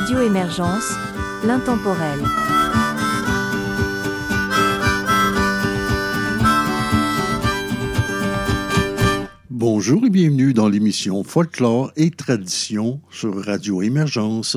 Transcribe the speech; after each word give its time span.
Radio 0.00 0.20
Émergence, 0.20 0.94
l'intemporel. 1.44 2.20
Bonjour 9.50 10.04
et 10.06 10.10
bienvenue 10.10 10.54
dans 10.54 10.68
l'émission 10.68 11.24
Folklore 11.24 11.90
et 11.96 12.12
Tradition 12.12 13.00
sur 13.10 13.44
Radio 13.44 13.82
Émergence. 13.82 14.56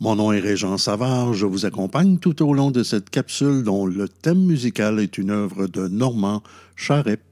Mon 0.00 0.16
nom 0.16 0.32
est 0.32 0.40
Régent 0.40 0.76
Savard, 0.78 1.32
je 1.32 1.46
vous 1.46 1.64
accompagne 1.64 2.18
tout 2.18 2.44
au 2.44 2.52
long 2.52 2.72
de 2.72 2.82
cette 2.82 3.08
capsule 3.08 3.62
dont 3.62 3.86
le 3.86 4.08
thème 4.08 4.44
musical 4.44 4.98
est 4.98 5.16
une 5.16 5.30
œuvre 5.30 5.68
de 5.68 5.86
Normand 5.86 6.42
Charette. 6.74 7.31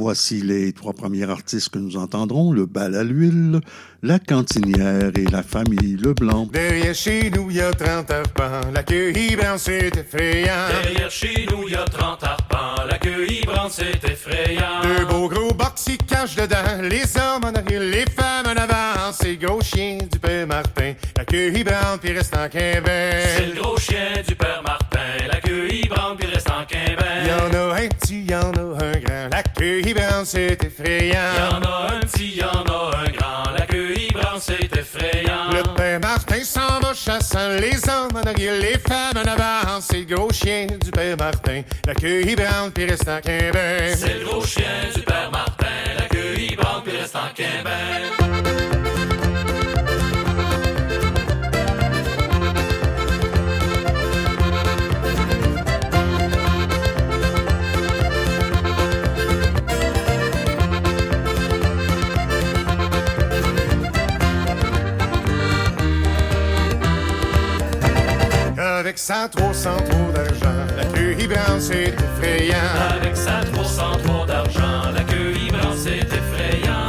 Voici 0.00 0.42
les 0.42 0.72
trois 0.72 0.92
premiers 0.92 1.28
artistes 1.28 1.70
que 1.70 1.78
nous 1.80 1.96
entendrons, 1.96 2.52
le 2.52 2.66
bal 2.66 2.94
à 2.94 3.02
l'huile, 3.02 3.58
la 4.04 4.20
cantinière 4.20 5.10
et 5.16 5.24
la 5.24 5.42
famille 5.42 5.96
Leblanc. 5.96 6.46
Derrière 6.52 6.94
chez 6.94 7.32
nous, 7.34 7.50
il 7.50 7.56
y 7.56 7.60
a 7.60 7.72
30 7.72 8.08
arpents, 8.08 8.70
la 8.72 8.84
queue 8.84 9.12
branche, 9.36 9.62
c'est 9.62 9.96
effrayant. 9.96 10.68
Derrière 10.84 11.10
chez 11.10 11.48
nous, 11.50 11.64
il 11.66 11.72
y 11.72 11.76
a 11.76 11.84
30 11.84 12.22
arpents, 12.22 12.84
la 12.88 12.96
queue 12.98 13.26
branche, 13.44 13.72
c'est 13.72 14.04
effrayant. 14.04 14.82
Deux 14.84 15.04
beaux 15.04 15.28
gros 15.28 15.52
box 15.52 15.82
qui 15.82 15.98
cachent 15.98 16.36
dedans, 16.36 16.80
les 16.80 17.16
hommes 17.16 17.42
en 17.42 17.52
arrière, 17.52 17.80
les 17.80 18.04
femmes 18.04 18.46
en 18.46 18.56
avant. 18.56 19.10
C'est 19.12 19.32
le 19.32 19.46
gros 19.48 19.60
chien 19.60 19.98
du 19.98 20.20
père 20.20 20.46
Martin, 20.46 20.94
la 21.16 21.24
queue 21.24 21.50
branche, 21.64 21.98
puis 22.00 22.12
reste 22.12 22.36
en 22.36 22.48
quinvaine. 22.48 23.26
C'est 23.36 23.46
le 23.46 23.60
gros 23.60 23.76
chien 23.76 24.22
du 24.26 24.36
père 24.36 24.62
Martin, 24.64 25.26
la 25.26 25.40
queue 25.40 25.66
branche, 25.88 26.18
puis 26.18 26.28
reste 26.28 26.50
en 26.50 26.64
quinvaine. 26.64 27.26
Y 27.26 27.32
en 27.32 27.52
a 27.52 27.80
un 27.80 27.88
petit, 27.88 28.22
y 28.22 28.34
en 28.34 28.52
a 28.52 28.84
un 28.84 29.00
grand, 29.00 29.28
la 29.32 29.42
queue 29.58 29.94
branche, 29.94 30.26
c'est 30.26 30.64
effrayant. 30.64 31.12
Y 31.12 31.54
en 31.54 31.62
a 31.62 31.92
un 31.92 32.00
petit, 32.00 32.36
y 32.36 32.42
en 32.42 32.64
a 32.64 32.96
un 32.96 33.10
grand, 33.10 33.50
la 33.58 33.66
queue 33.66 33.94
branche, 34.14 34.42
c'est 34.42 34.76
effrayant. 34.76 35.50
Le 35.52 35.62
père 35.74 36.00
Martin 36.00 36.44
s'en 36.44 36.80
va 36.80 36.94
chassant, 36.94 37.48
les 37.60 37.76
hommes 37.88 38.16
en 38.16 38.26
arrière, 38.26 38.54
les 38.60 38.78
femmes 38.78 39.16
en 39.16 39.28
avant. 39.28 39.80
C'est 39.80 40.08
le 40.08 40.16
gros 40.16 40.32
chien 40.32 40.66
du 40.80 40.90
père 40.90 41.16
Martin, 41.16 41.62
la 41.86 41.94
queue 41.94 42.34
branche, 42.36 42.70
puis 42.74 42.86
reste 42.86 43.08
en 43.08 43.20
quinvaine. 43.20 43.96
C'est 43.96 44.18
le 44.18 44.24
gros 44.24 44.44
chien 44.44 44.64
du 44.94 45.02
père 45.02 45.30
Martin, 45.32 45.66
la 45.96 46.06
queue 46.06 46.56
branche, 46.56 46.82
puis 46.84 46.96
reste 46.96 47.16
en 47.16 47.34
quinvaine. 47.34 48.87
Avec 68.88 68.98
sa 68.98 69.28
trop 69.28 69.52
sans 69.52 69.76
trop 69.76 70.10
d'argent, 70.14 70.64
la 70.74 70.84
queue 70.86 71.14
branche, 71.28 71.60
c'est 71.60 71.92
effrayant. 71.92 72.56
Avec 72.98 73.14
sa 73.18 73.44
300 73.52 73.82
trop 74.02 74.24
d'argent, 74.24 74.90
la 74.94 75.04
queue 75.04 75.34
c'est 75.76 75.98
effrayant. 75.98 76.88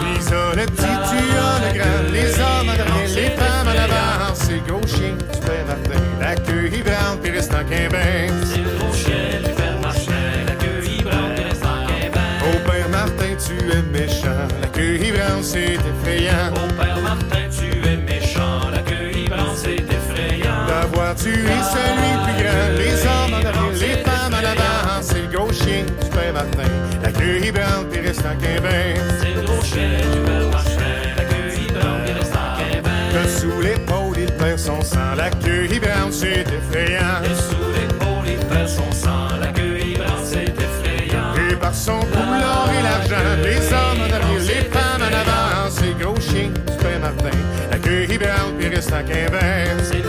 Le 0.56 0.66
petit, 0.66 0.84
tu 0.86 0.88
as 0.88 1.60
le 1.60 1.78
grand, 1.78 2.02
les 2.14 2.40
hommes 2.40 2.70
en 2.70 2.80
arrière, 2.80 3.10
les 3.14 3.32
femmes 3.32 3.68
en 3.68 3.72
avant. 3.72 4.34
C'est 4.34 4.66
gros 4.66 4.88
chien 4.88 5.12
du 5.12 5.40
père 5.46 5.66
Martin, 5.68 6.02
la 6.22 6.36
queue 6.36 6.70
branche, 6.70 7.20
puis 7.22 7.32
reste 7.32 7.54
en 7.54 7.66
quinvaine. 7.66 8.46
C'est 8.46 8.64
le 8.64 8.78
gros 8.78 8.94
chien 8.94 9.42
du 9.44 9.52
père 9.54 9.78
Martin, 9.82 10.14
la 10.48 10.56
queue 10.56 11.04
branche, 11.04 11.36
puis 11.36 11.44
reste 11.44 11.66
en 11.66 11.86
quinvaine. 11.86 12.40
Oh 12.46 12.58
père 12.66 12.90
Martin, 12.90 13.36
tu 13.46 13.56
es 13.74 13.82
méchant, 13.92 14.48
la 14.62 14.68
queue 14.68 15.00
branche, 15.12 15.44
c'est 15.44 15.74
effrayant. 15.74 16.54
Père 16.80 16.89
D'avoir 21.30 21.46
tué 21.46 21.58
celui 21.74 22.12
plus 22.24 22.38
grand, 22.44 22.70
les 22.78 22.98
hommes 23.06 23.34
en 23.34 23.46
arrière, 23.46 23.72
les 23.74 23.98
femmes 24.04 24.34
en 24.34 24.38
avant. 24.38 25.02
C'est 25.02 25.22
le 25.22 25.28
gros 25.38 25.52
chien 25.54 25.84
du 26.02 26.10
père 26.10 26.34
Martin, 26.34 26.72
la 27.04 27.12
queue 27.12 27.52
branche, 27.52 27.86
puis 27.92 28.02
reste 28.02 28.26
en 28.26 28.36
quinvaine. 28.36 29.02
C'est 29.22 29.34
le 29.34 29.42
gros 29.46 29.64
chien 29.64 29.90
du 30.12 30.20
père 30.26 30.50
Martin, 30.52 30.82
la 31.18 31.24
queue 31.24 31.74
branche, 31.74 32.02
puis 32.04 32.14
reste 32.14 32.36
en 32.36 32.58
quinvaine. 32.58 33.12
Que 33.14 33.30
sous 33.30 33.62
l'épaule, 33.62 34.18
il 34.18 34.32
perd 34.34 34.60
son 34.60 34.82
sang, 34.82 35.16
la 35.18 35.30
queue 35.30 35.68
branche, 35.80 36.14
c'est 36.14 36.42
effrayant. 36.42 37.22
Et 37.24 37.36
sous 37.36 37.72
l'épaule, 37.74 38.28
il 38.28 38.46
perd 38.48 38.68
son 38.68 38.92
sang, 38.92 39.28
la 39.40 39.48
queue 39.48 39.78
branche, 39.98 40.26
c'est 40.26 40.44
effrayant. 40.44 41.34
Et 41.50 41.56
par 41.56 41.74
son 41.74 42.00
cou, 42.00 42.18
l'or 42.18 42.70
et 42.78 42.84
l'argent, 42.84 43.30
les 43.44 43.74
hommes 43.74 44.02
en 44.02 44.14
arrière, 44.14 44.42
les 44.48 44.70
femmes 44.70 45.02
en 45.02 45.06
avant. 45.06 45.70
C'est 45.70 45.94
le 45.98 46.06
gros 46.06 46.20
chien 46.20 46.50
du 46.50 46.78
père 46.78 47.00
Martin, 47.00 47.38
la 47.72 47.78
queue 47.78 48.06
branche, 48.18 48.54
puis 48.58 48.68
reste 48.68 48.92
en 48.94 49.04
quinvaine. 49.04 49.80
C'est 49.84 50.04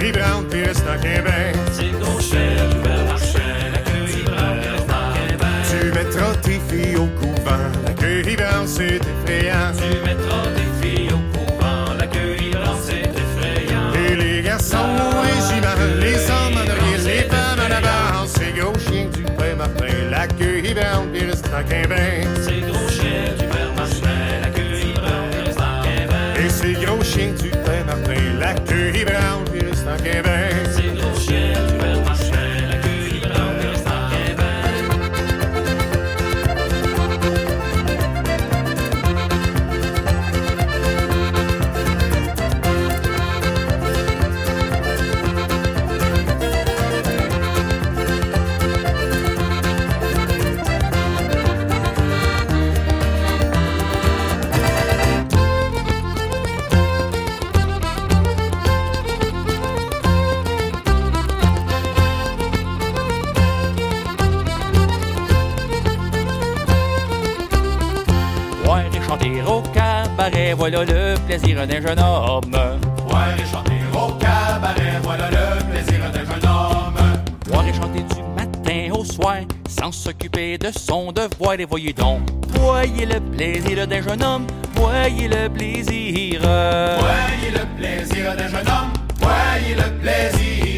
la 0.00 0.96
puis 0.96 1.20
reste. 1.20 1.72
C'est 1.72 1.92
la 1.92 2.08
reste. 2.12 2.54
Tu 5.70 5.92
mettras 5.92 6.34
tes 6.42 6.60
filles 6.68 6.96
au 6.96 7.06
couvent, 7.20 7.66
la 7.84 7.92
queue 7.92 8.22
branche, 8.22 8.66
c'est 8.66 8.96
effrayant. 8.96 9.72
Tu 9.76 9.88
mettras 10.08 10.46
tes 10.54 10.88
filles 10.88 11.10
au 11.10 11.22
couvent, 11.36 11.94
la 11.98 12.06
c'est 12.82 13.02
effrayant. 13.02 13.92
Et 14.08 14.16
les 14.16 14.42
garçons 14.42 14.76
au 14.76 15.20
régiment, 15.20 15.76
les 16.00 16.30
hommes 16.30 16.56
en 16.56 16.70
arrière, 16.70 17.02
les 17.04 17.22
femmes 17.22 17.60
en 17.60 17.70
avant. 17.70 18.26
C'est 18.26 18.52
le 18.56 18.62
gros 18.62 18.78
chien 18.78 19.06
du 19.06 19.22
père 19.22 19.56
Martin, 19.56 19.94
la 20.10 20.26
queue 20.26 20.62
branche, 20.74 21.08
puis 21.12 21.26
reste 21.26 21.62
quinvaine. 21.62 22.13
Voilà 70.70 70.82
le 70.82 71.14
plaisir 71.26 71.66
d'un 71.66 71.80
jeune 71.82 71.98
homme. 71.98 72.56
Voir 73.06 73.28
et 73.38 73.52
chanter 73.52 73.80
au 73.92 74.12
cabaret, 74.12 74.98
voilà 75.02 75.28
le 75.28 75.62
plaisir 75.70 76.10
d'un 76.10 76.24
jeune 76.24 76.48
homme. 76.48 76.94
Voir 77.48 77.66
et 77.66 77.74
chanter 77.74 78.02
du 78.14 78.22
matin 78.34 78.98
au 78.98 79.04
soir, 79.04 79.40
sans 79.68 79.92
s'occuper 79.92 80.56
de 80.56 80.70
son 80.70 81.12
devoir. 81.12 81.60
Et 81.60 81.66
voyez 81.66 81.92
donc, 81.92 82.20
voyez 82.48 83.04
le 83.04 83.20
plaisir 83.20 83.86
d'un 83.86 84.00
jeune 84.00 84.22
homme, 84.22 84.46
voyez 84.74 85.28
le 85.28 85.50
plaisir. 85.50 86.40
Voyez 86.40 87.50
le 87.52 87.66
plaisir 87.76 88.34
d'un 88.34 88.48
jeune 88.48 88.66
homme, 88.66 88.92
voyez 89.20 89.74
le 89.74 90.00
plaisir. 90.00 90.73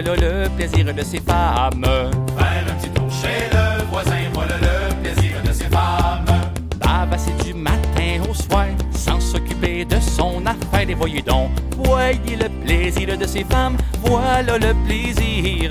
Voilà 0.00 0.14
le 0.14 0.48
plaisir 0.50 0.94
de 0.94 1.02
ces 1.02 1.18
femmes. 1.18 1.82
Faire 1.82 2.64
un 2.68 2.74
petit 2.80 2.90
tour 2.90 3.10
chez 3.10 3.48
le 3.52 3.84
voisin, 3.86 4.30
voilà 4.32 4.54
le 4.58 4.94
plaisir 5.02 5.32
de 5.44 5.52
ces 5.52 5.64
femmes. 5.64 6.24
Bavasser 6.76 7.32
du 7.44 7.52
matin 7.52 8.22
au 8.30 8.34
soir, 8.34 8.66
sans 8.92 9.18
s'occuper 9.20 9.84
de 9.84 9.98
son 9.98 10.46
affaire. 10.46 10.88
Et 10.88 10.94
voyez 10.94 11.22
donc, 11.22 11.50
voyez 11.76 12.36
le 12.36 12.48
plaisir 12.64 13.18
de 13.18 13.26
ces 13.26 13.42
femmes, 13.42 13.76
voilà 14.04 14.58
le 14.58 14.72
plaisir. 14.86 15.70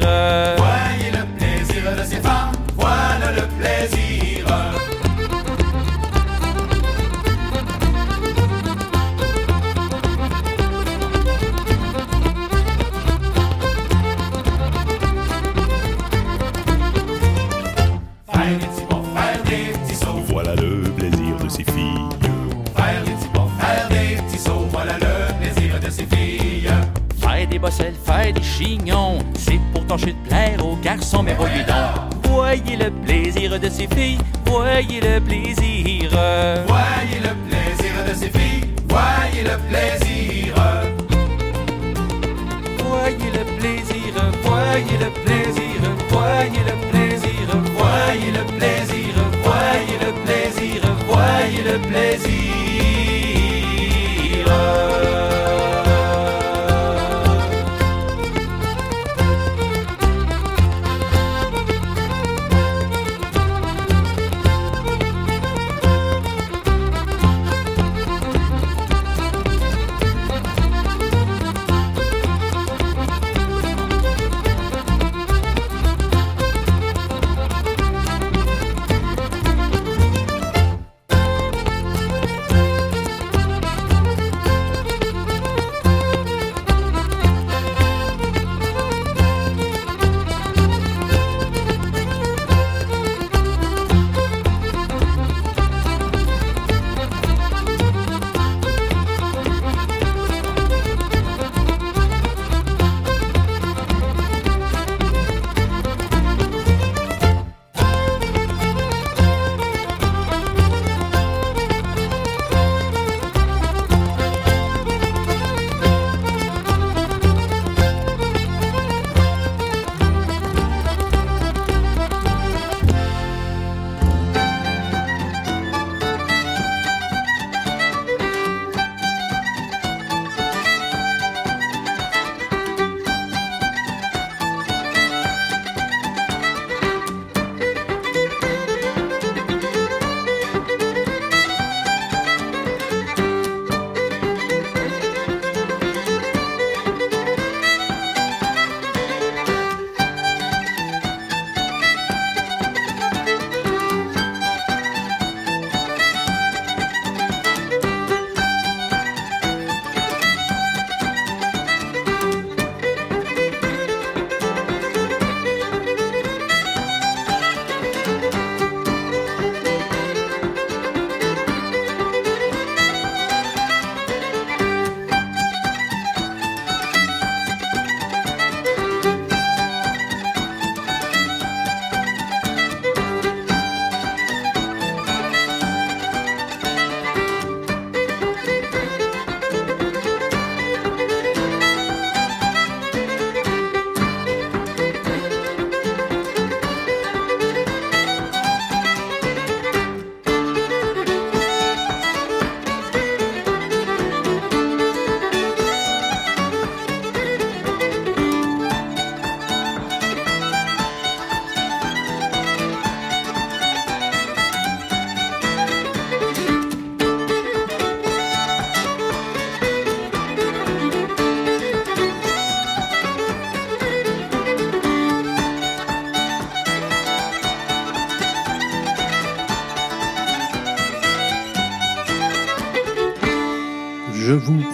Voyez 0.58 1.12
le 1.14 1.26
plaisir 1.38 1.96
de 1.98 2.04
ces 2.04 2.18
femmes, 2.18 2.52
voilà 2.76 3.32
le 3.32 3.48
plaisir. 3.58 4.46
Aux 31.18 31.24
garçons, 31.24 31.24
mais 31.24 31.34
voyez 31.34 31.64
donc, 31.64 32.32
voyez 32.32 32.76
le 32.78 32.92
plaisir 33.06 33.60
de 33.60 33.70
ces 33.70 33.88
filles, 33.88 34.18
voyez 34.46 35.02
le 35.02 35.20
plaisir. 35.20 36.10
Voyez 36.68 37.20
le 37.22 37.34
plaisir 37.48 37.94
de 38.08 38.14
ces 38.14 38.30
filles, 38.30 38.66
voyez 38.90 39.44
le 39.44 39.58
plaisir. 39.70 40.54
Voyez 42.90 43.32
le 43.32 43.44
plaisir, 43.60 44.14
voyez 44.44 44.98
le 45.00 45.10
plaisir, 45.24 45.80
voyez 46.10 46.64
le 46.66 46.76
plaisir, 46.90 47.48
voyez 47.78 48.32
le 48.32 48.44
plaisir, 48.58 49.14
voyez 49.44 49.98
le 50.02 50.12
plaisir, 50.26 50.82
voyez 51.08 51.64
le 51.64 51.80
plaisir. 51.88 52.57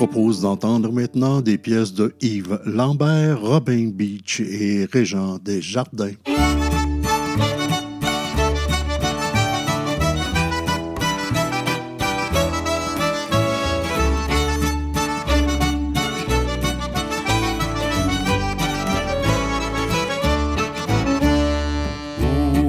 Propose 0.08 0.42
d'entendre 0.42 0.92
maintenant 0.92 1.40
des 1.40 1.58
pièces 1.58 1.94
de 1.94 2.14
Yves 2.20 2.60
Lambert, 2.66 3.40
Robin 3.42 3.88
Beach 3.88 4.42
et 4.42 4.86
Régent 4.92 5.40
Desjardins. 5.42 6.12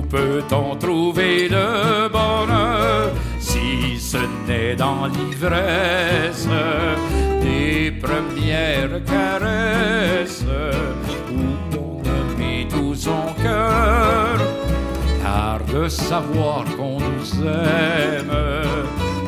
Peut-on 0.08 0.76
trouver 0.76 1.48
le 1.48 2.08
bonheur 2.08 3.12
si 3.40 3.98
ce 3.98 4.18
n'est 4.46 4.76
dans 4.76 5.06
l'ivresse? 5.06 5.83
Savoir 15.88 16.64
qu'on 16.76 16.98
nous 16.98 17.46
aime 17.46 18.32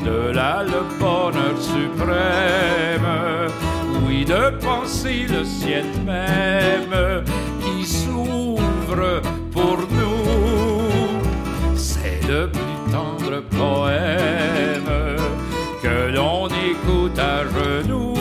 de 0.04 0.32
là 0.32 0.62
le 0.62 0.82
bonheur 0.98 1.56
suprême 1.60 3.06
oui 4.06 4.24
de 4.24 4.50
penser 4.64 5.26
le 5.28 5.44
ciel 5.44 5.84
même 6.04 7.24
s'ouvre 7.86 9.22
pour 9.52 9.78
nous. 9.90 11.76
C'est 11.76 12.20
le 12.28 12.48
plus 12.48 12.92
tendre 12.92 13.42
poème 13.50 14.90
que 15.82 16.12
l'on 16.14 16.48
écoute 16.48 17.18
à 17.18 17.44
genoux. 17.54 18.14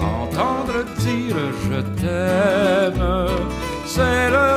Entendre 0.00 0.84
dire 0.98 1.36
je 1.64 1.80
t'aime, 2.00 3.26
c'est 3.84 4.30
le 4.30 4.55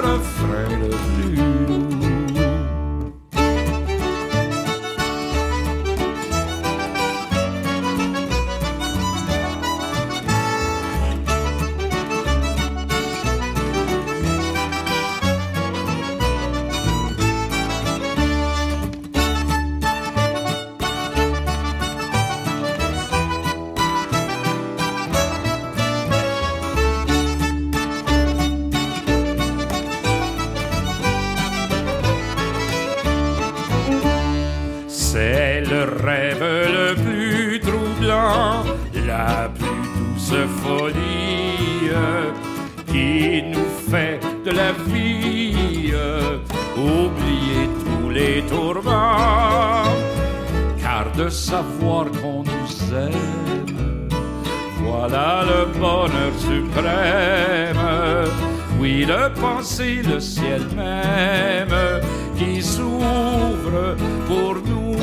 penser 59.60 60.01
le 60.04 60.22
ciel 60.22 60.62
même 60.74 62.01
qui 62.38 62.62
s'ouvre 62.62 63.98
pour 64.25 64.56
nous. 64.56 64.96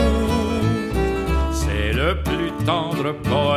C'est 1.52 1.92
le 1.92 2.16
plus 2.22 2.50
tendre 2.64 3.12
poème 3.22 3.55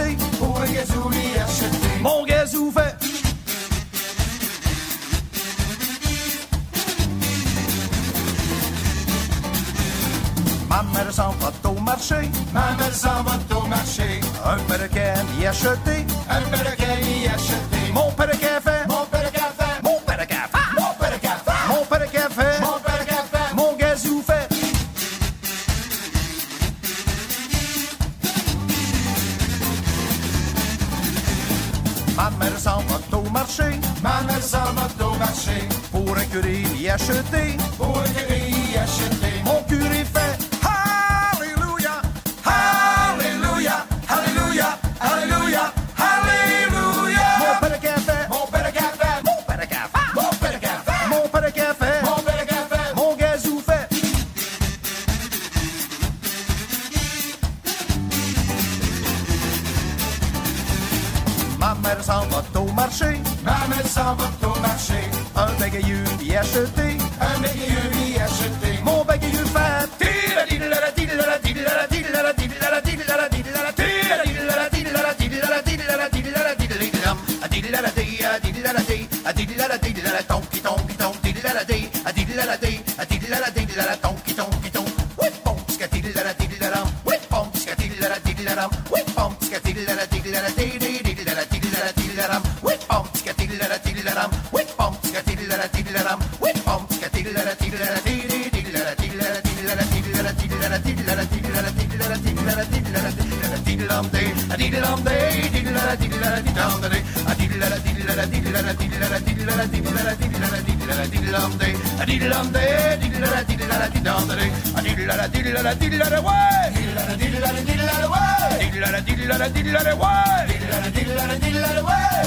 acheter. 0.00 0.16
Pour 0.38 0.60
un 0.60 0.72
gazou 0.72 1.10
y 1.12 1.38
acheter. 1.38 2.02
Mon 2.02 2.24
gazou 2.24 2.72
fait. 2.72 2.96
Ma 10.68 10.82
mère 10.94 11.12
s'en 11.12 11.34
va 11.40 11.70
au 11.70 11.80
marché. 11.80 12.30
Ma 12.52 12.72
mère 12.78 12.94
s'en 12.94 13.22
va 13.22 13.56
au 13.56 13.66
marché. 13.66 14.20
Un 14.44 14.58
perroquet 14.68 15.14
y 15.40 15.46
acheter. 15.46 16.06
Un 16.28 16.42
perroquet 16.42 17.00
y 17.02 17.26
acheter. 17.26 17.92
Mon 17.92 18.10
perroquet 18.12 18.60
fait. 18.62 18.69
Marché. 35.18 35.68
Pour 35.90 36.16
un 36.16 36.24
curé 36.24 36.62
y 36.78 36.88
acheter. 36.88 37.56
Pour 37.78 37.98
un 37.98 38.59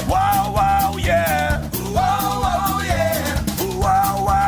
Wow, 0.08 0.52
wow, 0.54 0.96
yeah. 0.98 1.70
Wow, 1.92 2.40
wow, 2.42 2.80
yeah. 2.82 3.44
Wow, 3.78 4.24
wow. 4.26 4.43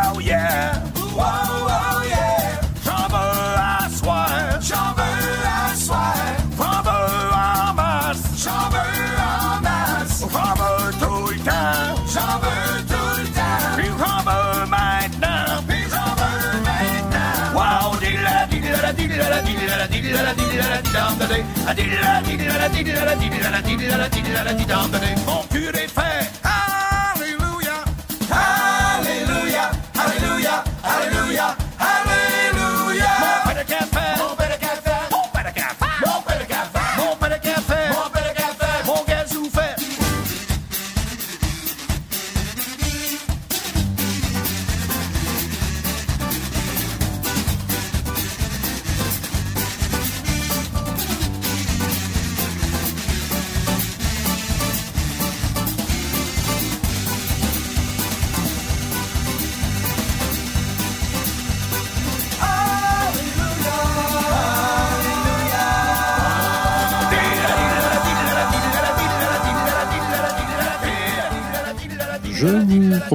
dam 24.66 24.90
da 24.90 24.98
day. 24.98 25.14
Mon 25.26 25.42
cul 25.50 25.68
est 25.68 25.88
fait 25.88 26.35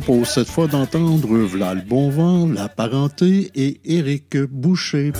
propose 0.01 0.29
cette 0.29 0.49
fois 0.49 0.67
d'entendre 0.67 1.37
V'là 1.37 1.75
Bonvent, 1.75 2.53
la 2.53 2.69
parenté 2.69 3.51
et 3.55 3.79
Éric 3.85 4.37
Boucher. 4.37 5.11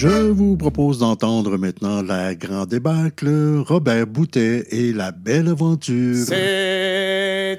Je 0.00 0.30
vous 0.30 0.56
propose 0.56 1.00
d'entendre 1.00 1.56
maintenant 1.56 2.02
la 2.02 2.36
grande 2.36 2.68
débâcle, 2.68 3.64
Robert 3.66 4.06
Boutet 4.06 4.64
et 4.70 4.92
la 4.92 5.10
belle 5.10 5.48
aventure. 5.48 6.24
C'était 6.24 7.58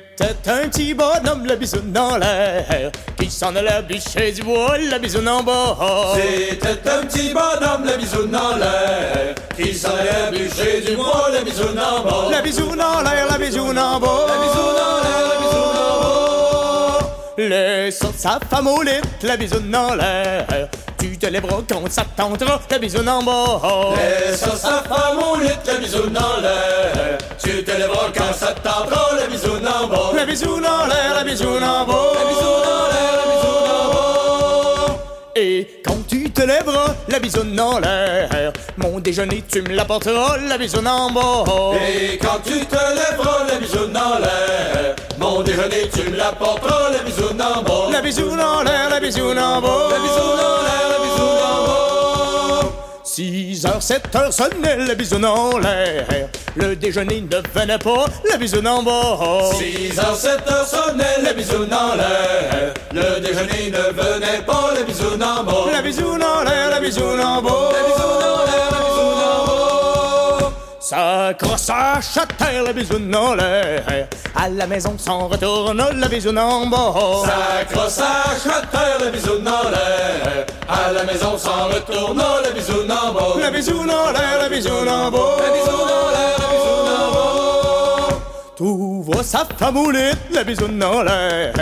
un 0.50 0.70
petit 0.70 0.94
bonhomme, 0.94 1.46
la 1.46 1.58
bisoune 1.58 1.92
dans 1.92 2.16
l'air, 2.16 2.94
qui 3.20 3.30
s'en 3.30 3.54
allait 3.58 3.82
bûcher 3.86 4.32
du 4.32 4.44
bois, 4.44 4.78
la 4.78 5.00
bisoune 5.00 5.28
en 5.28 5.44
bas. 5.44 5.78
C'était 6.16 6.90
un 6.90 7.06
petit 7.06 7.34
bonhomme, 7.34 7.84
la 7.86 7.98
bisoune 7.98 8.32
dans 8.32 8.56
l'air, 8.56 9.36
qui 9.58 9.74
s'en 9.74 9.90
allait 9.90 10.32
bûcher 10.32 10.80
du 10.90 10.96
bois, 10.96 11.28
la 11.34 11.44
bisoune 11.44 11.78
en 11.78 12.06
bas. 12.06 12.30
La 12.32 12.42
bisoune 12.42 12.82
en 12.82 13.02
l'air, 13.02 13.28
la 13.30 13.38
bisoune 13.38 13.78
en 13.78 14.00
bas. 14.00 14.28
La 14.30 14.38
bisoune 14.46 14.80
en 14.80 15.02
l'air, 15.04 15.28
la 15.28 15.40
bisoune 15.42 15.76
en 15.76 16.00
bas. 16.00 16.20
Laissant 17.38 18.14
sa 18.16 18.40
femme 18.50 18.68
au 18.68 18.82
lit, 18.82 19.02
la 19.24 19.36
bisoune 19.36 19.76
en 19.76 19.96
l'air. 19.96 20.70
Tu 21.00 21.18
te 21.18 21.28
lèveras 21.28 21.62
quand 21.70 21.90
ça 21.90 22.04
te 22.04 22.18
tentera, 22.18 22.60
la 22.70 22.78
bisoune 22.78 23.08
en 23.08 23.24
bas. 23.24 23.62
Laissant 23.96 24.56
sa 24.56 24.84
femme 24.84 25.18
au 25.18 25.40
lit, 25.40 25.50
la 25.66 25.76
bisoune 25.76 26.12
dans 26.12 26.42
l'air. 26.42 27.18
Tu 27.42 27.64
te 27.64 27.72
lèveras 27.72 28.12
quand 28.14 28.34
ça 28.34 28.48
te 28.48 28.60
tentera, 28.60 29.16
la 29.18 29.28
bisoune 29.28 29.66
en 29.68 29.88
bas. 29.88 30.12
La 30.14 30.26
bisoune 30.26 30.66
en 30.66 30.86
l'air, 30.88 31.14
la 31.16 31.24
bisoune 31.24 31.64
en 31.64 31.86
bas. 31.86 31.94
La 32.16 32.30
bisoune 32.30 32.68
en 32.68 32.88
l'air, 32.92 33.19
te 36.40 36.46
lèveras, 36.46 36.96
la 37.10 37.20
bisoune 37.20 37.60
en 37.60 37.80
l'air. 37.80 38.54
Mon 38.78 39.00
déjeuner, 39.00 39.44
tu 39.52 39.62
me 39.62 39.76
l'apporteras, 39.76 40.38
la 40.38 40.58
bisoune 40.58 40.88
en 40.88 41.12
bas. 41.12 41.44
Et 41.86 42.18
quand 42.18 42.40
tu 42.46 42.66
te 42.66 42.76
lèveras, 42.76 43.46
la 43.50 43.58
bisoune 43.60 43.98
en 43.98 44.20
l'air. 44.20 44.96
Mon 45.18 45.42
déjeuner, 45.42 45.90
tu 45.94 46.10
me 46.10 46.16
l'apporteras, 46.16 46.92
la 46.92 47.00
bisoune 47.00 47.42
en 47.42 47.62
bas. 47.62 47.92
La 47.92 48.02
bisoune 48.02 48.40
en 48.40 48.64
l'air, 48.64 48.90
la 48.90 49.00
bisoune 49.02 49.38
en 49.38 49.62
bas. 49.62 49.90
La 49.92 50.00
bisoune 50.00 50.40
en 50.40 50.62
l'air, 50.66 50.86
la 50.92 51.00
bisoune 51.04 51.18
en 51.18 51.18
bas. 51.18 51.19
6 53.20 53.66
heures, 53.66 53.84
7 53.84 54.16
heures 54.16 54.32
sonnait 54.32 54.78
la 54.78 54.96
bisoune 54.96 55.26
en 55.26 55.58
l'air. 55.58 56.08
Le 56.56 56.74
déjeuner 56.74 57.20
ne 57.20 57.60
venait 57.60 57.78
pas, 57.78 58.06
la 58.32 58.38
bisoune 58.38 58.66
en 58.66 58.82
bas. 58.82 59.52
6 59.58 60.00
heures, 60.00 60.16
7 60.16 60.50
heures 60.50 60.66
sonnait 60.66 61.22
la 61.22 61.34
bisoune 61.34 61.74
en 61.74 61.96
l'air. 61.98 62.74
Le 62.94 63.20
déjeuner 63.20 63.72
ne 63.72 63.92
venait 63.92 64.42
pas, 64.48 64.74
la 64.74 64.84
bisoune 64.84 65.22
en 65.22 65.44
bas. 65.44 65.70
La 65.70 65.82
bisoune 65.82 66.24
en 66.24 66.44
l'air, 66.46 66.70
la 66.70 66.80
bisoune 66.80 67.20
en 67.20 67.42
bas. 67.42 67.72
La 67.74 67.84
bisoune 67.90 68.24
en 68.24 68.46
l'air, 68.46 68.69
Ça 70.90 71.28
à 71.28 71.34
terre, 71.36 72.64
la 72.66 72.74
bisoune 72.74 73.16
en 73.16 73.36
l'air. 73.36 74.08
À 74.36 74.50
la 74.50 74.66
maison 74.66 74.96
s'en 74.98 75.28
retourne, 75.28 75.78
la 75.78 76.08
bisoune 76.08 76.40
en 76.40 76.66
bas. 76.66 76.96
Ça 77.26 77.64
crossage 77.72 78.48
à 78.48 79.04
la 79.06 79.12
bisoune 79.12 79.48
en 79.48 79.70
l'air. 79.70 80.48
À 80.68 80.92
la 80.92 81.04
maison 81.04 81.38
s'en 81.38 81.68
retournant, 81.68 82.42
la 82.44 82.50
bisoune 82.50 82.92
en 82.92 83.14
bas. 83.14 83.40
La 83.40 83.52
bisoune 83.52 83.92
en 83.92 84.12
l'air, 84.12 84.40
la 84.42 84.50
bisoune 84.50 84.90
en 84.90 85.12
bas. 85.12 85.20
La 85.38 85.54
bisoune 85.54 85.92
en 85.92 86.10
l'air, 86.10 86.40
la 86.40 86.48
bisoune 86.56 86.90
en 86.98 87.12
bas. 87.14 88.16
Tout 88.58 89.04
voit 89.06 89.24
sa 89.24 89.46
lit, 89.92 90.18
la 90.34 90.44
bisoune 90.44 90.84
en 90.84 91.04
l'air. 91.04 91.54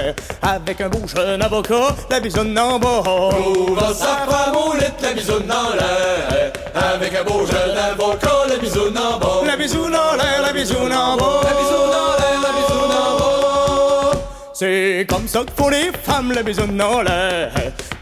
Avec 0.41 0.79
un 0.79 0.87
beau 0.87 1.05
jeune 1.05 1.41
avocat, 1.41 1.95
la 2.09 2.21
bisoune 2.21 2.57
en 2.57 2.79
bas. 2.79 3.01
Trouve 3.03 3.93
sa 3.93 4.25
lit, 4.79 4.85
la 5.01 5.11
bisoune 5.11 5.51
en 5.51 5.75
l'air. 5.75 6.53
Avec 6.73 7.13
un 7.13 7.23
beau 7.25 7.45
jeune 7.45 7.77
avocat, 7.77 8.36
bisoune 8.67 8.97
en 8.97 9.17
bas. 9.17 9.41
La 9.45 9.55
bisoune 9.55 9.95
en 9.95 10.15
l'air, 10.15 10.41
la 10.41 10.53
bisoune 10.53 10.93
en 10.93 11.15
bas. 11.17 11.41
La 11.43 11.53
bisoune 11.59 11.93
en 12.03 12.11
l'air, 12.19 12.39
la 12.43 12.51
bisoune 12.59 12.91
en 12.91 13.17
bas. 13.19 14.19
C'est 14.53 15.05
comme 15.09 15.27
ça 15.27 15.39
que 15.41 15.51
font 15.55 15.69
les 15.69 15.91
femmes, 16.03 16.31
la 16.33 16.43
bisoune 16.43 16.81
en 16.81 17.01
l'air. 17.01 17.51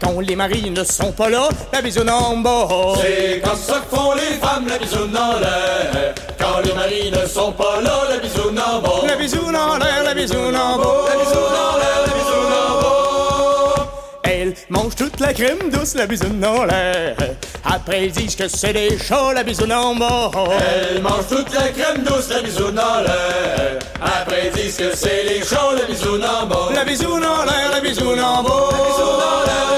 Quand 0.00 0.20
les 0.20 0.36
maris 0.36 0.70
ne 0.70 0.84
sont 0.84 1.12
pas 1.12 1.30
là, 1.30 1.48
la 1.72 1.82
bisoune 1.82 2.10
en 2.10 2.36
bas. 2.38 2.68
C'est 3.00 3.40
comme 3.42 3.58
ça 3.58 3.74
que 3.74 3.96
font 3.96 4.12
les 4.14 4.36
femmes, 4.44 4.66
la 4.68 4.78
bisoune 4.78 5.16
en 5.16 5.38
l'air. 5.38 6.14
Quand 6.38 6.60
les 6.64 6.72
maris 6.72 7.10
ne 7.10 7.26
sont 7.26 7.52
pas 7.52 7.80
là, 7.82 7.96
la 8.10 8.18
bisoune 8.18 8.58
en 8.58 8.80
bas. 8.80 9.06
La 9.06 9.16
bisoune 9.16 9.56
en 9.56 9.76
l'air, 9.76 10.02
la 10.04 10.14
bisoune 10.14 10.56
en 10.56 10.78
bas. 10.78 11.25
Toute 14.96 15.20
la 15.20 15.32
crème 15.32 15.70
douce, 15.70 15.94
la 15.94 16.06
bisoune 16.06 16.44
en 16.44 16.64
l'air. 16.64 17.14
Après 17.64 18.06
ils 18.06 18.12
disent 18.12 18.34
que 18.34 18.48
c'est 18.48 18.72
des 18.72 18.98
chats, 18.98 19.32
la 19.34 19.42
bisoune 19.42 19.72
en 19.72 19.94
bas. 19.94 20.30
Elle 20.90 21.02
mange 21.02 21.26
toute 21.28 21.52
la 21.54 21.68
crème 21.68 22.02
douce, 22.04 22.28
la 22.30 22.42
bisoune 22.42 22.78
en 22.78 23.02
l'air. 23.02 23.78
Après 24.00 24.46
ils 24.46 24.62
disent 24.62 24.76
que 24.76 24.96
c'est 24.96 25.24
les 25.24 25.42
chats, 25.44 25.74
la 25.76 25.84
bisoune 25.84 26.24
en 26.24 26.46
bas. 26.46 26.68
La 26.74 26.84
bisoune 26.84 27.24
en 27.24 27.44
l'air, 27.44 27.70
la 27.72 27.80
bisoune 27.80 28.20
en 28.20 28.42
bas. 28.42 28.68
La 28.72 28.84
bisoune 28.88 29.20
l'air, 29.46 29.75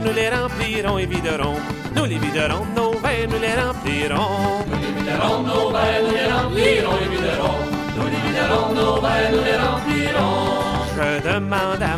nous 0.00 0.12
les 0.12 0.28
remplirons 0.28 0.98
et 0.98 1.06
viderons. 1.06 1.58
Nous 1.94 2.04
les 2.04 2.18
viderons, 2.18 2.64
nos 2.76 2.92
vins, 2.92 3.26
nous 3.28 3.40
les 3.40 3.54
remplirons. 3.54 4.64
Nous 4.68 4.78
les 4.84 4.92
viderons, 4.98 5.42
nos 5.42 5.70
vins, 5.70 6.00
nous 6.04 6.14
les 6.14 6.32
remplirons 6.32 6.96
et 7.02 7.08
viderons. 7.14 7.60
Nous 7.96 8.08
les 8.12 8.20
viderons, 8.26 8.74
nos 8.74 9.00
vins, 9.00 9.30
nous 9.32 9.44
les 9.44 9.56
remplirons. 9.56 10.62
Je 10.96 11.28
demande 11.28 11.82
à 11.82 11.96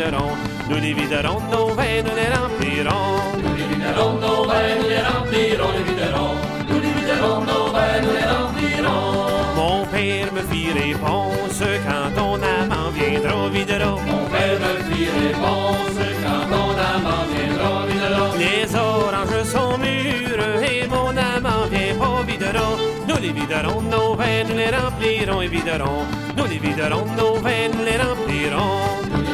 viderons. 0.00 0.36
Nous 0.68 0.76
les 0.76 0.92
viderons, 0.94 1.40
nos 1.50 1.68
vins, 1.74 2.02
nous 2.04 2.16
les 2.20 2.30
remplirons. 2.36 3.20
Nous 3.42 3.54
les 3.56 3.66
viderons, 3.70 4.12
nos 4.14 4.44
vins, 4.44 4.74
nous 4.80 4.88
les 4.88 5.02
remplirons 5.02 5.72
et 5.78 5.84
viderons. 5.88 6.34
Nous 6.68 6.80
les 6.80 6.92
viderons, 6.98 7.40
nos 7.50 7.66
vins, 7.74 8.00
nous 8.02 8.12
les 8.18 8.28
remplirons. 8.34 9.02
Mon 9.56 9.86
père 9.86 10.32
me 10.32 10.42
fit 10.50 10.72
réponse 10.72 11.62
quand 11.86 12.10
ton 12.16 12.34
amant 12.34 12.90
viendra 12.94 13.48
videro. 13.48 13.98
Mon 14.10 14.24
père 14.32 14.58
me 14.64 14.72
fit 14.88 15.08
réponse 15.20 16.00
quand 16.24 16.44
ton 16.52 16.70
amant 16.92 17.24
viendra 17.32 17.86
videro. 17.86 18.24
Les 18.38 18.74
oranges 18.74 19.44
sont 19.44 19.76
mûres 19.78 20.62
et 20.70 20.86
mon 20.88 21.10
amant 21.16 21.66
vient 21.70 21.94
pas 21.98 22.24
les 22.26 22.32
viderons, 22.32 22.76
les 23.20 23.20
viderons. 23.20 23.20
Les 23.20 23.20
viderons, 23.20 23.20
les. 23.20 23.20
Nous 23.20 23.20
les 23.20 23.32
viderons, 23.32 23.82
nos 23.82 24.14
vins, 24.14 24.44
nous 24.48 24.56
les 24.56 24.70
remplirons 24.70 25.42
et 25.42 25.48
viderons. 25.48 26.04
Nous 26.36 26.44
les 26.46 26.58
viderons, 26.58 27.06
nos 27.18 27.34
vins, 27.34 27.68
nous 27.72 27.84
les 27.84 27.98
remplirons. 27.98 29.29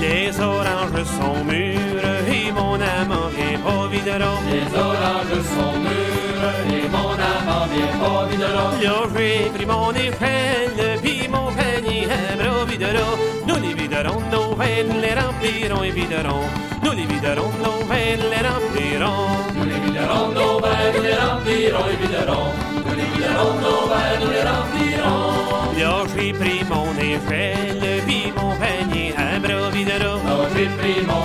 Les 0.00 0.40
oranges 0.40 1.04
sont 1.04 1.44
mûres 1.44 2.04
et 2.28 2.52
mon 2.52 2.74
amant 2.74 3.28
vient 3.36 3.58
pas 3.64 3.86
videro. 3.88 4.32
Les 4.50 4.78
oranges 4.78 5.40
sont 5.54 5.78
mûres 5.84 6.50
et 6.70 6.88
mon 6.88 7.14
amant 7.32 7.66
vient 7.72 7.96
pas 8.00 8.26
videro. 8.26 8.64
Là 8.82 9.08
j'ai 9.16 9.50
pris 9.54 9.66
mon 9.66 9.92
échelle 9.92 10.98
puis 11.02 11.28
mon 11.28 11.52
panier 11.52 12.06
à 12.10 12.36
bras 12.36 12.64
videro. 12.64 13.08
Nous 13.46 13.56
les 13.56 13.74
viderons, 13.74 14.20
nos 14.32 14.54
nous 14.54 15.00
les 15.00 15.14
remplirons 15.14 15.82
et 15.84 15.90
viderons. 15.90 16.73
Nous 16.84 16.92
les 16.92 17.06
viderons, 17.06 17.50
nos 17.64 17.80
vins, 17.88 18.16
nous 18.20 18.30
les 18.34 18.42
remplirons. 18.48 19.28
Nous 19.56 19.64
les 19.64 19.80
viderons, 19.84 20.28
nos 20.38 20.60
vins, 20.60 20.90
nous 20.94 21.02
les 21.02 21.14
remplirons 21.14 21.86
et 21.92 21.96
viderons. 22.02 22.50
Nous 22.86 22.94
les 23.00 23.08
viderons, 23.14 23.54
nos 23.64 23.82
vins, 23.90 24.16
nous 24.20 24.30
les 24.30 24.44
remplirons. 24.52 25.34
Là 25.78 26.04
j'ai 26.14 26.32
pris 26.32 26.60
mon 26.68 26.88
échelle 26.98 28.02
puis 28.06 28.32
mon 28.36 28.50
panier 28.60 29.14
à 29.16 29.38
bras 29.38 29.70
videro. 29.70 30.16
Là 30.26 30.48
j'ai 30.54 30.68
pris 30.76 31.06
mon 31.06 31.24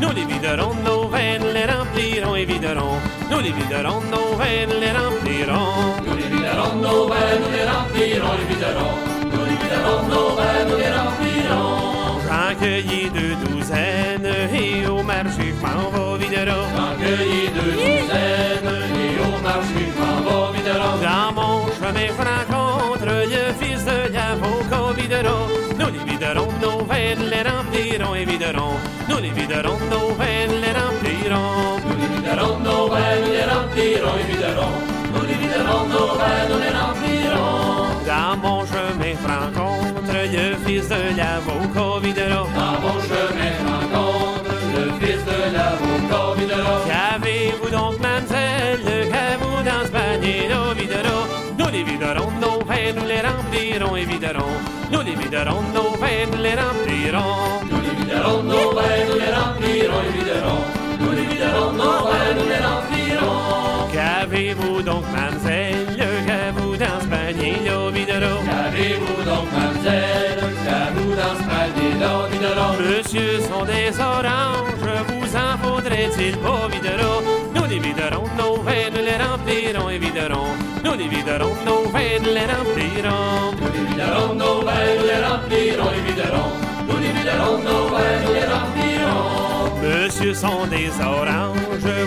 Nous 0.00 0.12
les 0.12 0.26
viderons, 0.26 0.74
nos 0.84 1.04
nous 1.04 1.52
les 1.54 1.64
remplirons 1.64 2.36
et 2.36 2.44
viderons. 2.44 2.98
Nous 3.30 3.40
les 3.40 3.52
viderons, 3.52 4.02
nos 4.12 4.36
nous 4.36 4.80
les 4.80 4.92
remplirons. 4.92 5.72
Nous 6.06 6.16
les 6.16 6.28
viderons, 6.28 6.74
nos 6.82 7.08
vins, 7.08 7.36
nous 7.40 7.52
les 7.56 7.64
remplirons 7.64 8.34
et 8.36 8.46
viderons. 8.52 8.94
Nous 9.32 9.44
les 9.48 9.56
viderons, 9.62 10.02
nos 10.12 10.28
vins, 10.36 10.64
nous 10.68 10.76
les 10.76 10.92
remplirons. 10.92 11.86
J'en 12.28 12.54
cueillis 12.60 13.08
deux 13.10 13.34
douzaines 13.46 14.26
et 14.52 14.86
au 14.86 15.02
marché 15.02 15.54
je 15.56 15.62
m'en 15.64 15.90
vais 15.90 16.24
videro. 16.24 16.60
J'en 16.76 16.92
cueillis 17.00 17.48
deux 17.56 17.72
douzaines 17.80 18.72
et 19.00 19.16
au 19.24 19.42
marché 19.42 19.82
je 19.94 20.00
m'en 20.02 20.50
vais 20.50 20.58
viderons. 20.58 20.98
Dans 21.06 21.32
mon 21.32 21.66
chemin 21.78 22.08
je 22.16 22.24
rencontre 22.32 23.06
le 23.06 23.64
fils 23.64 23.84
de 23.84 24.12
l'avocat 24.12 24.92
videro. 25.00 25.36
Nous 25.78 25.86
les 25.86 26.12
viderons, 26.12 26.52
nos 26.60 26.82
nous 26.82 27.30
les 27.30 27.42
remplirons 27.42 27.55
et 28.02 28.24
viderons. 28.24 28.76
Nous 29.08 29.18
les 29.18 29.30
viderons, 29.30 29.78
nos 29.90 30.10
nous 30.10 30.60
les 30.60 30.72
remplirons. 30.72 31.80
Nous 31.86 31.96
les 32.00 32.08
viderons, 32.14 32.58
nos 32.60 32.88
nous 32.88 33.32
les 33.32 33.44
remplirons 33.44 34.16
et 34.20 34.26
viderons. 34.30 34.76
Nous 35.14 35.24
les 35.26 35.34
viderons, 35.34 35.86
nos 35.88 36.14
vins, 36.18 36.46
nous 36.50 36.58
les 36.58 36.74
remplirons. 36.78 37.86
Dans 38.06 38.36
mon 38.42 38.66
chemin 38.66 39.16
rencontre 39.26 40.12
le 40.12 40.56
fils 40.66 40.88
de 40.88 41.16
l'avocat 41.16 42.00
videro. 42.02 42.44
Dans 42.54 42.76
mon 42.84 43.00
chemin 43.08 43.54
rencontre 43.70 44.52
le 44.74 44.84
fils 45.00 45.22
de 45.24 45.38
l'avocat 45.54 46.34
videro. 46.38 46.74
Qu'avez-vous 46.86 47.70
donc, 47.70 47.98
mademoiselle, 48.00 49.08
qu'avez-vous 49.10 49.62
dans 49.64 49.86
ce 49.86 49.90
panier? 49.90 50.48
Là, 50.48 50.74
videro? 50.78 51.18
Nous 51.58 51.70
les 51.72 51.82
viderons, 51.82 52.30
nos 52.40 52.58
vins, 52.64 52.92
nous 52.94 53.06
les 53.06 53.20
remplirons 53.22 53.55
et 53.76 54.04
viderons. 54.06 54.56
Nous 54.90 55.02
les 55.02 55.14
viderons, 55.14 55.62
nos 55.74 55.90
nous 56.32 56.42
les 56.42 56.54
remplirons. 56.54 57.60
Nous 57.70 57.80
les 57.82 57.94
viderons, 57.98 58.42
nos 58.42 58.70
vins, 58.72 59.04
nous 59.08 59.18
les 59.18 59.32
remplirons 59.32 60.00
et 60.00 60.12
viderons. 60.16 60.64
Nous 61.00 61.12
les 61.12 61.26
viderons, 61.26 61.72
nos 61.72 61.98
vins, 62.08 62.32
nous 62.38 62.48
les 62.48 62.62
remplirons. 62.64 63.92
Qu'avez-vous 63.92 64.82
donc, 64.82 65.04
mademoiselle, 65.12 65.86
qu'avez-vous 65.96 66.76
dans 66.76 67.00
ce 67.00 67.06
panier 67.06 67.56
là, 67.66 67.90
videro? 67.90 68.36
Qu'avez-vous 68.46 69.22
donc, 69.24 69.46
mademoiselle, 69.52 70.40
qu'avez-vous 70.64 71.14
dans 71.14 71.36
ce 71.36 71.44
panier-là, 71.50 72.12
viderons? 72.32 72.74
Monsieur 72.80 73.40
sont 73.40 73.64
des 73.66 73.92
oranges, 74.00 74.88
vous 75.08 75.36
en 75.36 75.58
faudrait-il 75.62 76.36
pas, 76.38 76.68
videro? 76.72 77.22
Nous 77.54 77.64
les 77.68 77.78
viderons, 77.78 78.28
nos 78.38 78.56
vins, 78.62 78.90
nous 78.94 79.04
les 79.04 79.18
remplirons 79.22 79.90
et 79.90 79.98
viderons. 79.98 80.75
Nous 80.86 80.94
les 80.94 81.08
viderons, 81.08 81.56
nos 81.66 81.88
vins, 81.90 82.18
nous 82.22 82.32
les 82.32 82.46
remplirons. 82.46 83.50
Nous 83.60 83.70
les 83.74 83.84
viderons, 83.88 84.34
nos 84.34 84.60
vins, 84.66 84.92
nous 84.98 85.06
les 85.10 85.20
remplirons 85.26 85.90
et 85.96 86.02
viderons. 86.06 86.52
Nous 86.88 86.98
les 87.02 87.12
viderons, 87.16 87.58
nos 87.58 87.84
vins, 87.92 88.18
nous 88.24 88.34
les 88.38 88.46
remplirons. 88.54 89.74
Monsieur 89.82 90.32
sont 90.32 90.66
des 90.70 90.90
oranges, 91.00 91.58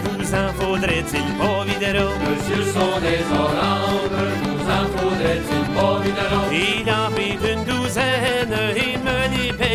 vous 0.06 0.34
en 0.34 0.50
faudrait-il 0.60 1.28
pas, 1.40 1.64
videro? 1.66 2.08
Monsieur 2.24 2.64
sont 2.72 3.00
des 3.02 3.22
oranges, 3.38 4.40
nous 4.46 4.64
en 4.78 4.86
faudrait-il 4.96 5.66
pas, 5.76 5.96
viderons? 6.04 6.48
Il 6.54 6.90
en 6.90 7.12
prit 7.12 7.38
une 7.52 7.64
douzaine, 7.66 8.56
il 8.78 8.98
me 9.00 9.29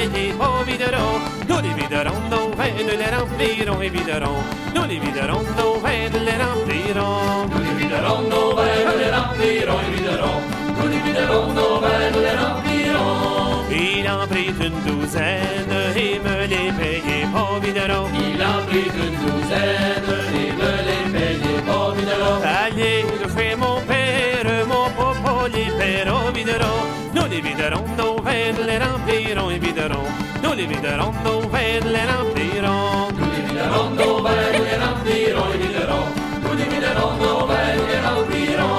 pas, 0.09 0.63
videro? 0.67 1.21
Nous 1.49 1.61
les 1.61 1.75
viderons, 1.75 2.21
nos 2.31 2.49
vins, 2.57 2.77
nous 2.79 2.97
les 2.99 3.11
remplirons 3.17 3.81
et 3.83 3.89
viderons. 3.89 4.43
Nous 4.75 4.85
les 4.85 4.99
viderons, 4.99 5.43
nos 5.57 5.75
vins, 5.81 6.09
nous 6.13 6.25
les 6.25 6.39
remplirons. 6.43 7.47
Nous 7.51 7.63
les 7.65 7.75
viderons, 7.79 8.23
nos 8.29 8.55
vins, 8.57 8.83
nous 8.87 8.99
les 8.99 9.11
remplirons 9.11 9.81
et 9.81 9.91
viderons. 9.95 10.41
Nous 10.77 10.89
les 10.89 11.01
viderons, 11.07 11.49
nos 11.53 11.81
vins, 11.81 12.11
nous 12.13 12.21
les 12.21 12.37
remplirons. 12.43 13.65
Il 13.71 14.09
en 14.09 14.27
prit 14.27 14.55
une 14.67 14.81
douzaine, 14.87 15.75
il 15.97 16.21
me 16.21 16.37
les 16.47 16.71
payait 16.79 17.27
pas, 17.33 17.59
videro? 17.63 18.09
Il 18.15 18.43
en 18.43 18.61
prit 18.67 18.91
une 19.05 19.17
douzaine 19.23 20.09
et 20.35 20.53
me 20.61 20.73
les 20.89 21.05
payait 21.13 21.63
pas, 21.67 21.89
viderons. 21.97 22.41
Allez 22.65 23.03
de 23.03 23.27
chez 23.35 23.57
mon 23.57 23.81
père, 23.83 24.67
mon 24.67 24.87
papa 24.97 25.49
les 25.53 25.71
paiera, 25.79 26.31
videro? 26.33 26.73
Nous 27.04 27.04
les 27.35 27.41
viderons, 27.41 27.85
nos 27.99 28.17
nous 28.17 28.65
les 28.67 28.79
remplirons 28.79 29.51
et 29.51 29.59
viderons. 29.59 30.09
Nous 30.43 30.53
les 30.55 30.67
viderons, 30.67 31.13
nos 31.25 31.43
nous 31.43 31.51
les 31.95 32.07
remplirons. 32.13 33.09
Nous 33.19 33.31
les 33.35 33.43
viderons, 33.47 33.91
nos 33.99 34.19
nous 34.21 34.65
les 34.69 34.79
remplirons 34.85 35.49
et 35.55 35.59
viderons. 35.63 36.09
Nous 36.43 36.55
les 36.59 36.69
viderons, 36.73 37.13
nos 37.23 37.41
nous 37.77 37.87
les 37.91 38.01
remplirons. 38.09 38.79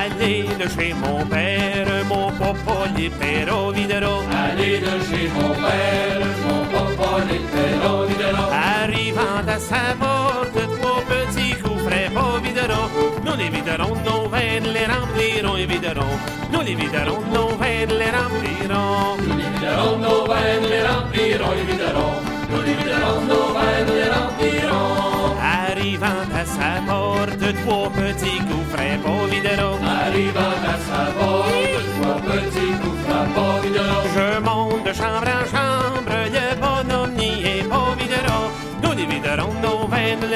Allez 0.00 0.42
de 0.60 0.66
chez 0.74 0.92
mon 1.02 1.24
père, 1.26 2.04
mon 2.10 2.30
papa 2.32 2.76
les 2.96 3.08
paiera, 3.08 3.70
videro? 3.72 4.14
Allez 4.44 4.78
de 4.86 4.94
chez 5.08 5.26
mon 5.36 5.50
père, 5.64 6.22
mon 6.44 6.60
papa 6.72 7.10
les 7.28 7.42
paiera, 7.52 7.92
viderons. 8.08 8.50
Arrivant 8.82 9.46
à 9.48 9.58
sa 9.58 9.84
porte, 10.02 10.58
trois 10.78 11.02
petits 11.12 11.54
coups 11.62 11.82
frais, 11.86 12.10
pas 12.14 12.38
videro? 12.44 12.80
Nous 13.24 13.36
les 13.38 13.48
viderons, 13.48 13.94
nos 14.38 14.44
vins, 14.44 14.60
nous 14.60 14.72
les 14.72 14.86
remplirons 14.86 15.56
et 15.56 15.66
viderons. 15.66 16.18
Nous 16.52 16.60
les 16.60 16.74
viderons, 16.74 17.22
nos 17.32 17.48
vins, 17.56 17.86
nous 17.88 17.98
les 17.98 18.10
remplirons. 18.10 19.16
Nous 19.20 19.36
les 19.36 19.48
viderons, 19.52 19.98
nos 19.98 20.26
vins, 20.26 20.60
nous 20.62 20.68
les 20.68 20.82
remplirons 20.82 21.52
et 21.52 21.64
viderons. 21.70 22.14
Nous 22.50 22.62
les 22.62 22.74
viderons, 22.74 23.20
nos 23.30 23.52
vins, 23.54 23.82
nous 23.86 23.94
les 23.94 24.10
remplirons. 24.18 25.36
Arrivant 25.40 26.24
à 26.34 26.44
sa 26.44 26.70
porte, 26.86 27.44
trois 27.64 27.90
petits 27.90 28.38
coups 28.48 28.68
frais, 28.72 28.98
pas 29.04 29.26
videro? 29.30 29.70
Arrivant 29.84 30.56
à 30.64 30.76
sa 30.86 31.12
porte, 31.18 31.67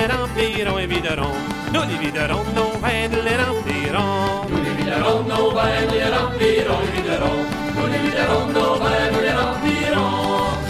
les 0.02 0.14
remplirons 0.14 0.78
et 0.78 0.86
viderons. 0.86 1.36
Nous 1.72 1.82
les 1.88 1.98
viderons, 2.04 2.44
nos 2.56 2.72
verres 2.82 3.24
les 3.26 3.36
remplirons. 3.44 4.46
Nous 4.50 4.62
les 4.64 4.74
viderons, 4.78 5.22
nos 5.30 5.50
verres, 5.56 5.86
nous 5.88 5.94
les 5.94 6.10
remplirons, 6.16 6.80
les 6.84 6.92
viderons. 6.96 7.42
Nous 7.76 7.86
les 7.92 8.00
viderons, 8.04 8.46
nos 8.56 8.74
nous 9.12 9.22
les 9.26 9.34
remplirons. 9.42 10.12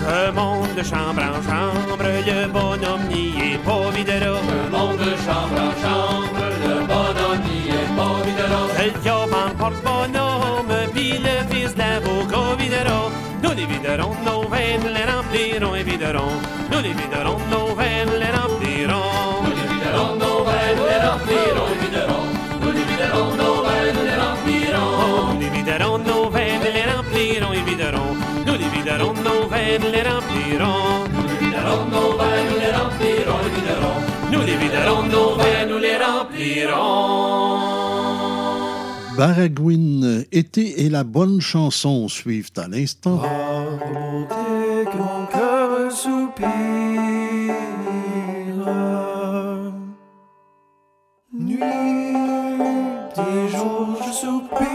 Je 0.05 0.31
monte 0.39 0.75
de 0.75 0.83
chambre 0.83 1.23
en 1.31 1.41
chambre, 1.49 2.05
le 2.29 2.47
bonhomme 2.57 3.05
n'y 3.11 3.29
est 3.53 3.59
pas 3.67 3.91
videra. 3.95 4.33
Je 4.49 4.71
monte 4.75 4.99
de 4.99 5.13
chambre 5.25 5.59
en 5.67 5.73
chambre, 5.83 6.45
le 6.65 6.75
bonhomme 6.91 7.43
n'y 7.47 7.61
est 7.79 7.91
pas 7.99 8.17
videra. 8.27 8.61
Le 8.79 8.89
job 9.05 9.31
en 9.43 9.51
porte-bonhomme, 9.61 10.75
puis 10.93 11.19
le 11.27 11.37
fils 11.51 11.75
d'avocat 11.75 12.57
videra. 12.59 13.01
Nous 13.43 13.55
les 13.57 13.67
viderons, 13.67 14.15
nos 14.27 14.43
nous 14.43 14.93
les 14.97 15.07
remplirons 15.13 15.75
et 15.75 15.83
viderons. 15.83 16.37
Nous 16.71 16.81
les 16.81 16.95
viderons, 17.01 17.39
nos 17.51 17.62
verres, 29.79 29.81
nous 29.81 29.93
les 29.93 30.03
remplirons. 30.03 31.05
Nous 31.13 31.27
les 31.29 31.37
viderons, 31.39 31.85
nos 31.91 32.17
verres, 32.17 32.45
nous 32.51 32.59
les 32.61 32.73
remplirons, 32.73 33.39
les 33.45 33.51
viderons. 33.55 33.99
Nous 34.33 34.43
les 34.43 34.57
viderons, 34.57 35.03
nos 35.05 35.37
verres, 35.37 35.67
nous 35.69 35.79
les 35.79 35.97
remplirons. 35.97 37.59
Baragouine, 39.17 40.25
été 40.33 40.85
et 40.85 40.89
la 40.89 41.05
bonne 41.05 41.41
chanson 41.41 42.09
suivent 42.09 42.51
à 42.57 42.67
l'instant. 42.67 43.19
Remonter 43.19 44.91
que 44.91 44.97
mon 44.97 45.27
cœur 45.27 45.93
soupire. 45.93 46.49
Nuit 51.35 51.61
et 53.19 53.49
jour, 53.49 53.99
je 54.07 54.13
soupire 54.13 54.72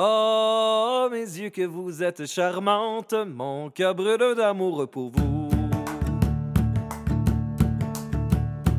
Oh, 0.00 1.08
mes 1.10 1.24
yeux, 1.40 1.50
que 1.50 1.66
vous 1.66 2.04
êtes 2.04 2.24
charmante, 2.24 3.16
mon 3.34 3.68
cœur 3.68 3.96
brûle 3.96 4.36
d'amour 4.36 4.88
pour 4.88 5.10
vous. 5.10 5.48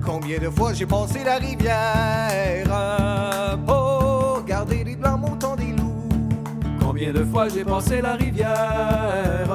Combien 0.05 0.39
de 0.39 0.49
fois 0.49 0.71
j'ai 0.71 0.85
passé 0.85 1.25
la 1.25 1.35
rivière 1.35 2.63
pour 3.67 4.45
garder 4.45 4.85
les 4.85 4.95
blancs 4.95 5.19
moutons 5.19 5.57
des 5.57 5.73
loups. 5.73 6.07
Combien 6.79 7.11
de 7.11 7.25
fois 7.25 7.49
j'ai 7.49 7.65
passé 7.65 8.01
la 8.01 8.13
rivière 8.13 9.49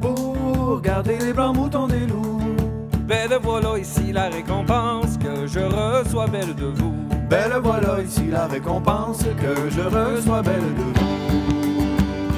pour 0.00 0.80
garder 0.80 1.18
les 1.18 1.34
blancs 1.34 1.54
moutons 1.54 1.86
des 1.86 2.06
loups. 2.06 2.40
Belle 3.06 3.38
voilà 3.42 3.76
ici 3.76 4.10
la 4.10 4.30
récompense 4.30 5.18
que 5.18 5.46
je 5.46 5.60
reçois 5.60 6.28
belle 6.28 6.54
de 6.54 6.64
vous. 6.64 7.11
Belle 7.32 7.60
voilà 7.62 8.02
ici 8.02 8.26
la 8.30 8.46
récompense 8.46 9.22
que 9.22 9.70
je 9.70 9.80
reçois 9.80 10.42
belle 10.42 10.74
de 10.76 10.82
vous. 10.82 10.92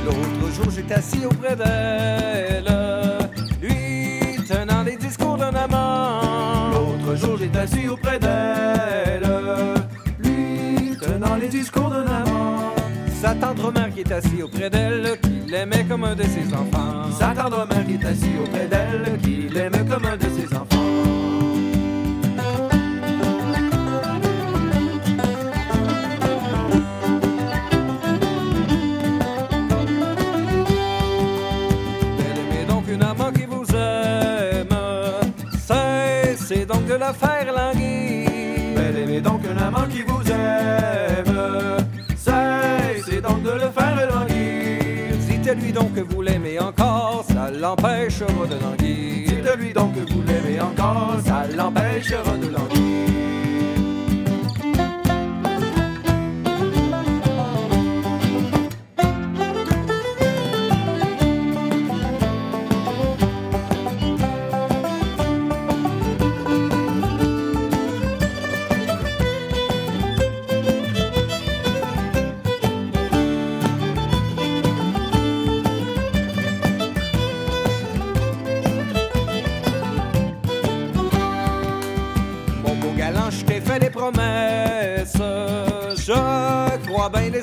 L'autre 0.04 0.54
jour 0.54 0.70
j'étais 0.70 0.94
assis 0.94 1.26
auprès 1.26 1.56
d'elle, 1.56 2.72
lui 3.60 4.36
tenant 4.46 4.84
les 4.84 4.96
discours 4.96 5.36
d'un 5.36 5.52
amant. 5.52 6.70
L'autre 6.70 7.16
jour 7.16 7.36
j'étais 7.36 7.58
assis 7.58 7.88
auprès 7.88 8.20
d'elle, 8.20 9.28
lui 10.20 10.96
tenant 10.96 11.34
les 11.40 11.48
discours 11.48 11.90
d'un 11.90 12.06
amant. 12.06 12.72
Sa 13.20 13.34
tendre 13.34 13.72
mère 13.72 13.92
qui 13.92 14.02
est 14.02 14.12
assise 14.12 14.44
auprès 14.44 14.70
d'elle, 14.70 15.18
qui 15.20 15.50
l'aimait 15.50 15.84
comme 15.88 16.04
un 16.04 16.14
de 16.14 16.22
ses 16.22 16.54
enfants. 16.54 17.10
Sa 17.18 17.30
tendre 17.30 17.66
mère 17.66 17.84
qui 17.84 17.94
est 17.94 18.06
assise 18.06 18.38
auprès 18.40 18.68
d'elle, 18.68 19.18
qui 19.20 19.48
l'aimait 19.52 19.84
comme 19.90 20.04
un 20.04 20.16
de 20.16 20.28
ses 20.38 20.54
enfants. 20.54 21.23
Aimée 39.14 39.20
donc 39.20 39.40
un 39.46 39.56
amant 39.62 39.86
qui 39.88 40.02
vous 40.02 40.22
aime. 40.30 41.36
Cessez 42.16 43.20
donc 43.20 43.42
de 43.42 43.50
le 43.50 43.70
faire 43.70 44.08
languir. 44.12 45.16
Dites-lui 45.42 45.72
donc 45.72 45.94
que 45.94 46.00
vous 46.00 46.22
l'aimez 46.22 46.58
encore, 46.58 47.24
ça 47.28 47.50
l'empêchera 47.50 48.46
de 48.46 48.54
languir. 48.62 49.28
Dites-lui 49.28 49.72
donc 49.72 49.94
que 49.94 50.12
vous 50.12 50.22
l'aimez 50.22 50.60
encore, 50.60 51.16
ça 51.24 51.46
l'empêchera 51.54 52.36
de 52.36 52.43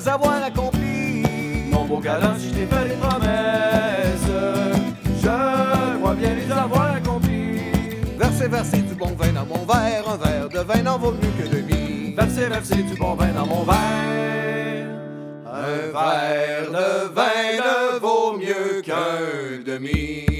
les 0.01 0.09
avoir 0.09 0.43
accomplies. 0.43 1.69
Mon 1.71 1.85
beau 1.85 1.99
galant, 1.99 2.33
je 2.37 2.49
t'ai 2.49 2.65
fait 2.65 2.89
des 2.89 2.95
promesses. 2.95 4.31
Je 5.21 5.97
crois 5.99 6.13
bien 6.15 6.33
les 6.35 6.51
avoir 6.51 6.95
accomplies. 6.95 7.61
Versez, 8.17 8.47
versez 8.47 8.81
du 8.81 8.95
bon 8.95 9.13
vin 9.17 9.31
dans 9.33 9.45
mon 9.45 9.65
verre. 9.65 10.03
Un 10.09 10.17
verre 10.17 10.49
de 10.49 10.59
vin 10.59 10.81
n'en 10.83 10.97
vaut 10.97 11.11
mieux 11.11 11.43
que 11.43 11.47
demi. 11.47 12.13
Versez, 12.15 12.47
versez 12.47 12.83
du 12.83 12.95
bon 12.95 13.15
vin 13.15 13.31
dans 13.33 13.45
mon 13.45 13.63
verre. 13.63 14.87
Un 15.45 15.91
verre 15.91 16.71
de 16.71 17.13
vin 17.13 17.51
ne 17.59 17.99
vaut 17.99 18.37
mieux 18.37 18.81
qu'un 18.81 19.63
demi. 19.65 20.30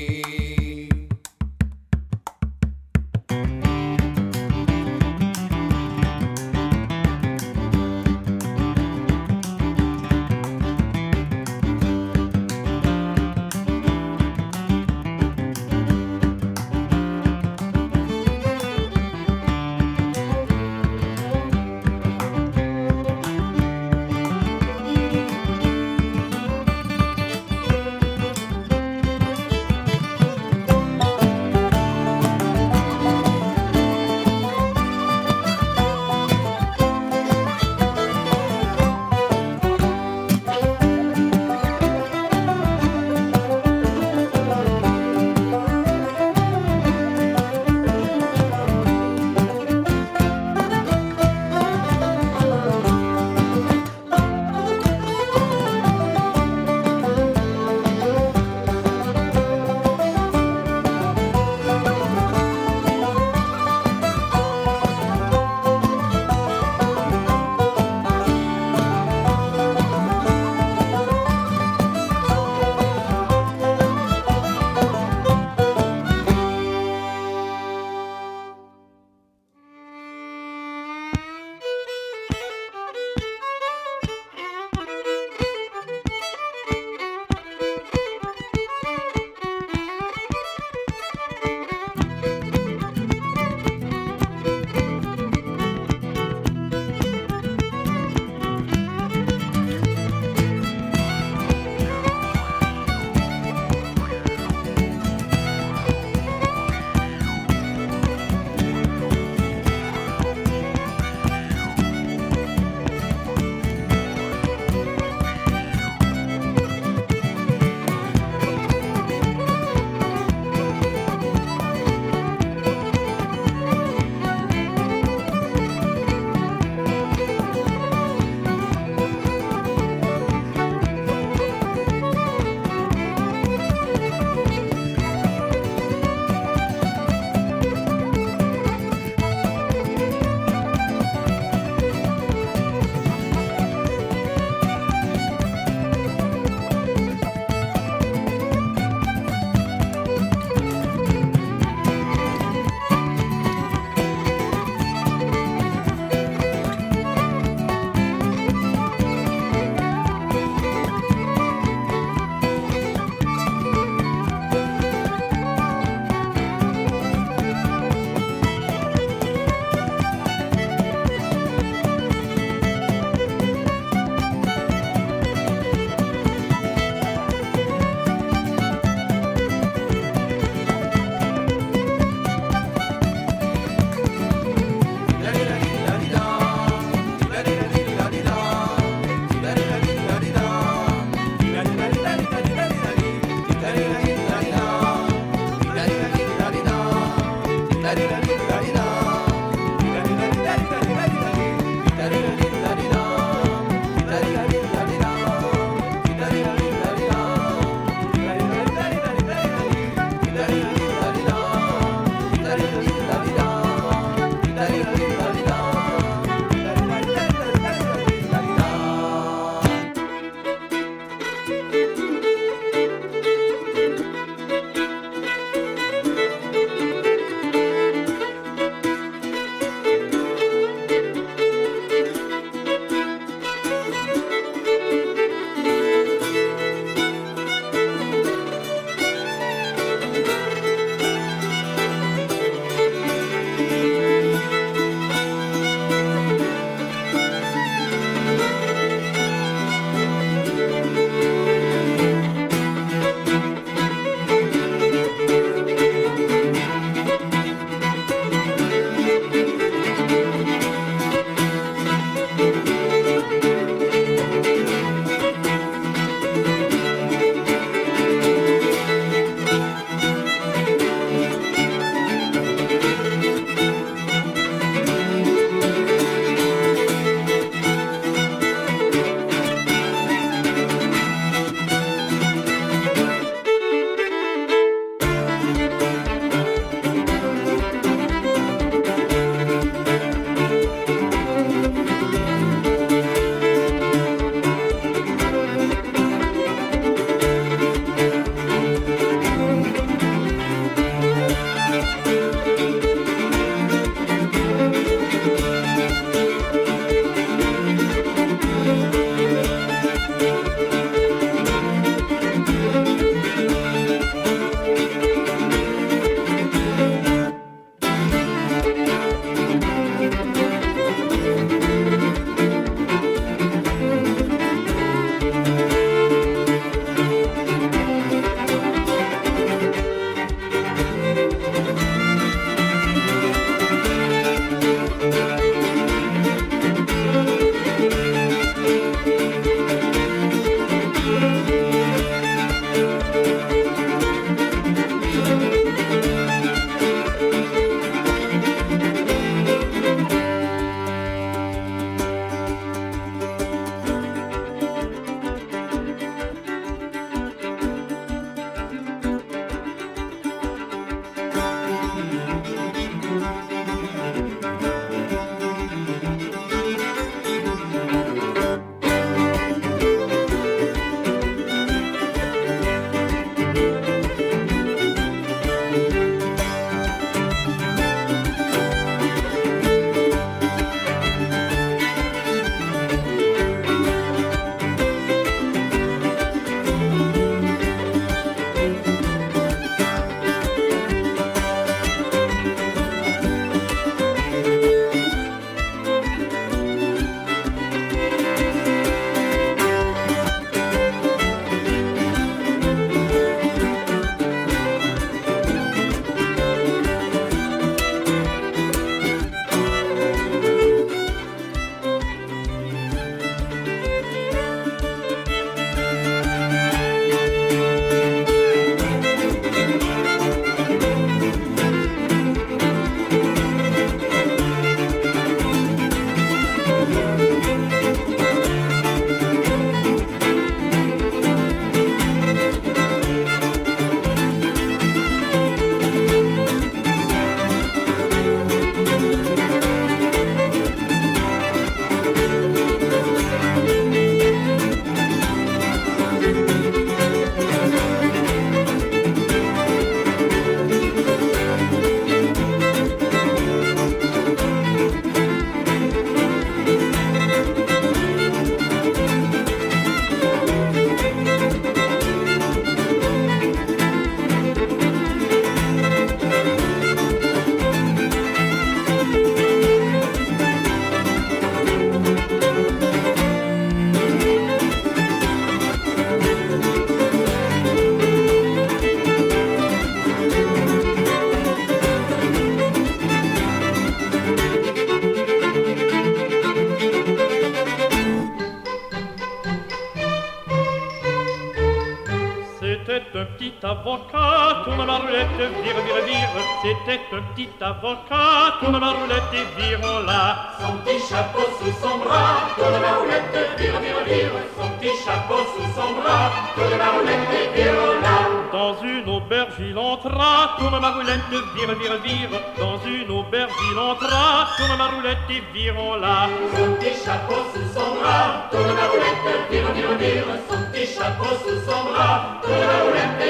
Vire. 496.91 497.01
Un 497.11 497.21
petit 497.33 497.49
avocat, 497.61 498.57
tourne 498.59 498.79
ma 498.79 498.91
roulette 498.91 499.33
et 499.33 499.61
virons-la. 499.61 500.53
Son 500.59 500.73
petit 500.77 500.99
chapeau 501.07 501.41
sous 501.59 501.71
son 501.81 501.97
bras, 501.97 502.49
tourne 502.55 502.81
la 502.81 502.93
roulette, 502.93 503.57
vire, 503.57 503.79
vire, 503.79 504.03
vire. 504.05 504.31
Son 504.57 504.69
petit 504.79 504.95
chapeau 505.03 505.39
sous 505.55 505.69
son 505.75 505.93
bras, 506.01 506.31
tourne 506.55 506.77
la 506.77 506.89
roulette 506.91 507.29
et 507.33 507.47
virons-la. 507.55 508.17
Dans 508.51 508.75
une 508.83 509.09
auberge 509.09 509.53
il 509.59 509.77
entra, 509.77 510.55
tourne 510.57 510.79
ma 510.79 510.91
roulette, 510.91 511.21
vire, 511.29 511.75
vire, 511.75 511.97
vire. 512.03 512.41
Dans 512.57 512.79
une 512.85 513.11
auberge 513.11 513.51
il 513.71 513.79
entra, 513.79 514.47
tourne 514.57 514.77
ma 514.77 514.87
roulette 514.87 515.17
et 515.29 515.43
virons-la. 515.53 516.27
Son 516.55 516.73
petit 516.75 516.95
chapeau 517.03 517.41
sous 517.53 517.67
son 517.73 517.95
bras, 517.99 518.49
tourne 518.51 518.75
la 518.75 518.87
roulette, 518.87 519.49
vire, 519.49 519.71
vire, 519.73 519.97
vire. 519.97 520.25
Son 520.49 520.71
petit 520.71 520.87
chapeau 520.87 521.31
sous 521.43 521.59
son 521.69 521.91
bras, 521.91 522.39
tourne 522.41 522.59
la 522.59 522.83
roulette 522.83 523.19
et 523.19 523.20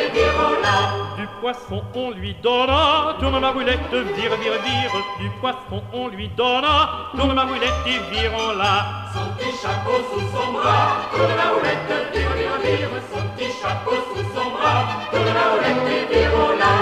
poisson 1.41 1.81
on 1.95 2.11
lui 2.11 2.35
donna, 2.43 3.15
tourne 3.19 3.39
ma 3.39 3.49
roulette, 3.49 3.91
vire, 3.91 4.35
vire, 4.37 4.61
vire. 4.63 4.91
Du 5.19 5.29
poisson 5.41 5.83
on 5.91 6.07
lui 6.09 6.29
donna, 6.37 7.09
tourne 7.17 7.33
ma 7.33 7.43
roulette 7.45 7.87
et 7.87 7.99
virons-la. 8.13 9.09
Son 9.11 9.25
petit 9.35 9.57
chapeau 9.57 9.97
sous 10.11 10.19
son 10.19 10.53
bras, 10.53 11.09
tourne 11.11 11.35
la 11.35 11.47
roulette, 11.53 12.13
vire, 12.13 12.33
vire, 12.37 12.57
vire. 12.63 12.89
Son 13.11 13.23
petit 13.35 13.51
chapeau 13.59 13.95
sous 14.13 14.23
son 14.35 14.51
bras, 14.51 14.85
tourne 15.11 15.33
la 15.33 15.45
roulette 15.51 15.89
et 15.89 16.13
virons-la. 16.13 16.73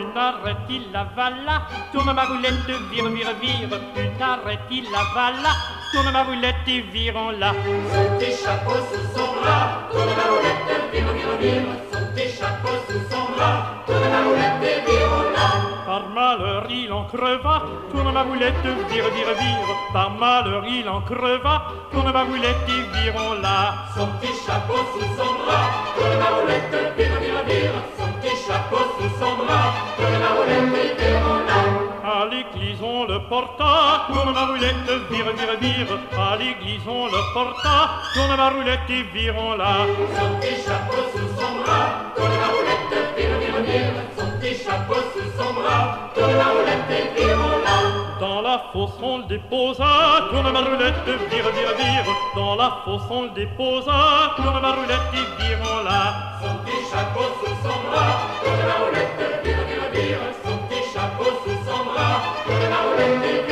Une 0.00 0.16
arrête 0.16 0.68
il 0.68 0.96
avala, 0.96 1.62
tourne 1.92 2.12
ma 2.12 2.24
roulette, 2.24 2.66
vire, 2.90 3.08
vire, 3.08 3.34
vire. 3.40 3.80
Une 3.96 4.22
arrête 4.22 4.68
il 4.70 4.86
avala, 4.88 5.52
tourne 5.92 6.12
ma 6.12 6.24
roulette 6.24 6.66
et 6.66 6.80
virons-la. 6.80 7.52
Son 7.92 8.18
petit 8.18 8.32
chapeau 8.32 8.78
sous 8.90 9.16
son 9.16 9.40
bras, 9.40 9.88
tourne 9.92 10.08
la 10.08 10.26
roulette, 10.32 10.92
vire, 10.92 11.12
vire, 11.12 11.36
vire. 11.40 11.87
Son 12.18 12.24
petit 12.24 12.36
chapeau 12.36 12.74
sous 12.88 13.14
son 13.14 13.32
bras, 13.36 13.84
tourne 13.86 14.10
la 14.10 14.22
roulette 14.24 14.62
et 14.62 14.90
virons-la. 14.90 15.86
Par 15.86 16.08
malheur 16.08 16.66
il 16.68 16.92
en 16.92 17.04
creva, 17.04 17.62
tourne 17.92 18.12
ma 18.12 18.22
roulette, 18.24 18.54
vire, 18.90 19.08
vire, 19.14 19.34
vire. 19.38 19.76
Par 19.92 20.10
malheur 20.10 20.64
il 20.66 20.88
en 20.88 21.00
creva, 21.02 21.62
tourne 21.92 22.10
ma 22.10 22.24
roulette 22.24 22.56
et 22.68 22.98
virons-la. 22.98 23.74
Son 23.96 24.08
petit 24.18 24.32
chapeau 24.44 24.78
sous 24.94 25.06
son 25.16 25.32
bras, 25.44 25.70
tourne 25.96 26.18
la 26.18 26.30
roulette, 26.40 26.96
vire, 26.96 27.20
vire, 27.20 27.44
vire. 27.46 27.72
Son 27.96 28.17
chapeau 28.48 28.84
sous 28.98 29.12
son 29.20 29.36
bras, 29.44 29.74
tourne 29.96 30.18
la 30.24 30.30
roulette. 30.36 30.48
À 32.02 32.24
l'église 32.30 32.80
on 32.82 33.04
le 33.04 33.18
porta, 33.28 34.06
tourne 34.08 34.32
ma 34.32 34.46
roulette, 34.46 34.90
vire, 35.10 35.30
vire, 35.36 35.56
vire. 35.60 35.98
À 36.18 36.36
l'église 36.36 36.86
on 36.88 37.06
le 37.06 37.20
porta, 37.34 37.76
tourne 38.14 38.34
ma 38.36 38.48
roulette 38.48 38.88
et 38.88 39.02
virons-la. 39.12 39.86
Son 40.16 40.30
petit 40.40 40.56
chapeau 40.64 41.02
sous 41.12 41.28
son 41.38 41.52
bras, 41.62 41.88
tourne 42.16 42.36
la 42.42 42.48
roulette, 42.54 42.94
vire, 43.16 43.36
vire, 43.38 43.60
vire. 43.66 43.96
Son 44.16 44.30
petit 44.38 44.56
chapeau 44.64 45.00
sous 45.12 45.30
son 45.36 45.52
bras, 45.52 46.10
tourne 46.14 46.36
la 46.36 46.48
roulette 46.54 46.90
et 46.90 47.20
virons-la. 47.20 47.57
Dans 48.38 48.44
la 48.44 48.62
fosse 48.72 48.92
on 49.02 49.18
le 49.18 49.24
déposa, 49.24 50.28
tourne 50.30 50.52
ma 50.52 50.60
roulette, 50.60 50.94
vire, 51.04 51.18
vire, 51.28 51.74
vire. 51.76 52.04
Dans 52.36 52.54
la 52.54 52.82
fosse 52.84 53.02
on 53.10 53.22
le 53.22 53.30
déposa, 53.30 54.36
tourne 54.36 54.60
ma 54.62 54.74
roulette 54.74 55.10
et 55.12 55.42
virons-la. 55.42 56.38
Son 56.40 56.54
petit 56.64 56.84
chapeau 56.88 57.24
sous 57.40 57.56
son 57.64 57.90
bras, 57.90 58.14
tourne 58.44 58.64
la 58.64 58.74
roulette, 58.84 59.42
vire, 59.42 59.56
vire, 59.66 59.90
vire. 59.92 60.20
Son 60.44 60.56
petit 60.68 60.84
chapeau 60.94 61.24
sous 61.44 61.58
son 61.68 61.84
bras, 61.86 62.22
tourne 62.46 62.70
la 62.70 62.76
roulette 62.76 63.24
et 63.24 63.32
virons-la. 63.32 63.47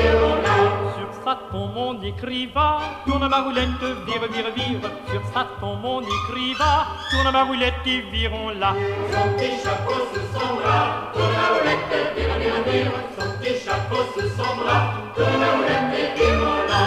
Sur 1.36 1.42
sa 1.42 1.58
tombe 1.58 1.76
on 1.76 2.02
écriva, 2.02 2.78
tourne 3.06 3.28
ma 3.28 3.40
roulette, 3.42 3.68
vire, 4.06 4.26
vire, 4.32 4.50
vire. 4.54 4.90
Sur 5.10 5.22
sa 5.34 5.46
tombe 5.60 5.84
on 5.84 6.00
écriva, 6.00 6.86
tourne 7.10 7.30
ma 7.32 7.44
roulette 7.44 7.74
et 7.86 8.00
virons-la. 8.10 8.74
Son 9.12 9.28
petit 9.36 9.62
chapeau 9.62 10.00
sous 10.12 10.26
son 10.32 10.54
bras, 10.56 11.12
tourne 11.12 11.32
la 11.32 11.48
roulette, 11.54 12.16
vire, 12.16 12.38
vire, 12.38 12.62
vire. 12.66 12.92
Son 13.18 13.28
petit 13.38 13.58
chapeau 13.64 14.02
sous 14.14 14.28
son 14.30 14.56
bras, 14.56 14.94
tourne 15.14 15.40
la 15.40 15.50
roulette 15.56 15.92
et 15.98 16.08
virons-la. 16.18 16.84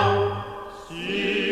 Si 0.87 1.48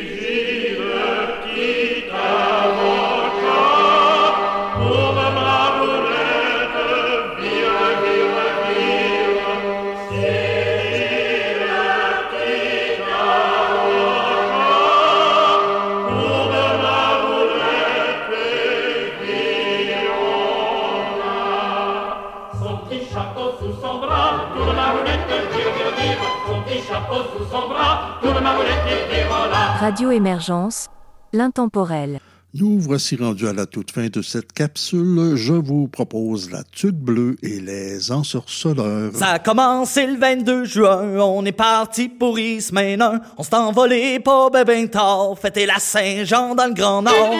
Radio 29.79 30.11
Émergence, 30.11 30.87
l'intemporel. 31.33 32.19
Nous 32.53 32.79
voici 32.79 33.15
rendus 33.15 33.47
à 33.47 33.53
la 33.53 33.65
toute 33.65 33.91
fin 33.91 34.07
de 34.07 34.21
cette 34.21 34.51
capsule. 34.51 35.35
Je 35.35 35.53
vous 35.53 35.87
propose 35.87 36.49
la 36.49 36.63
tuque 36.63 36.95
bleue 36.95 37.35
et 37.43 37.59
les 37.59 38.11
ensorceleurs. 38.11 39.13
Ça 39.13 39.27
a 39.27 39.39
commencé 39.39 40.07
le 40.07 40.17
22 40.17 40.65
juin, 40.65 41.19
on 41.19 41.45
est 41.45 41.51
parti 41.51 42.09
pour 42.09 42.39
Ismainin. 42.39 43.21
On 43.37 43.43
s'est 43.43 43.55
envolé 43.55 44.19
pas 44.19 44.49
ben 44.49 44.63
ben 44.63 44.89
tard, 44.89 45.37
fêter 45.39 45.65
la 45.65 45.79
Saint-Jean 45.79 46.55
dans 46.55 46.67
le 46.67 46.73
Grand 46.73 47.03
Nord. 47.03 47.35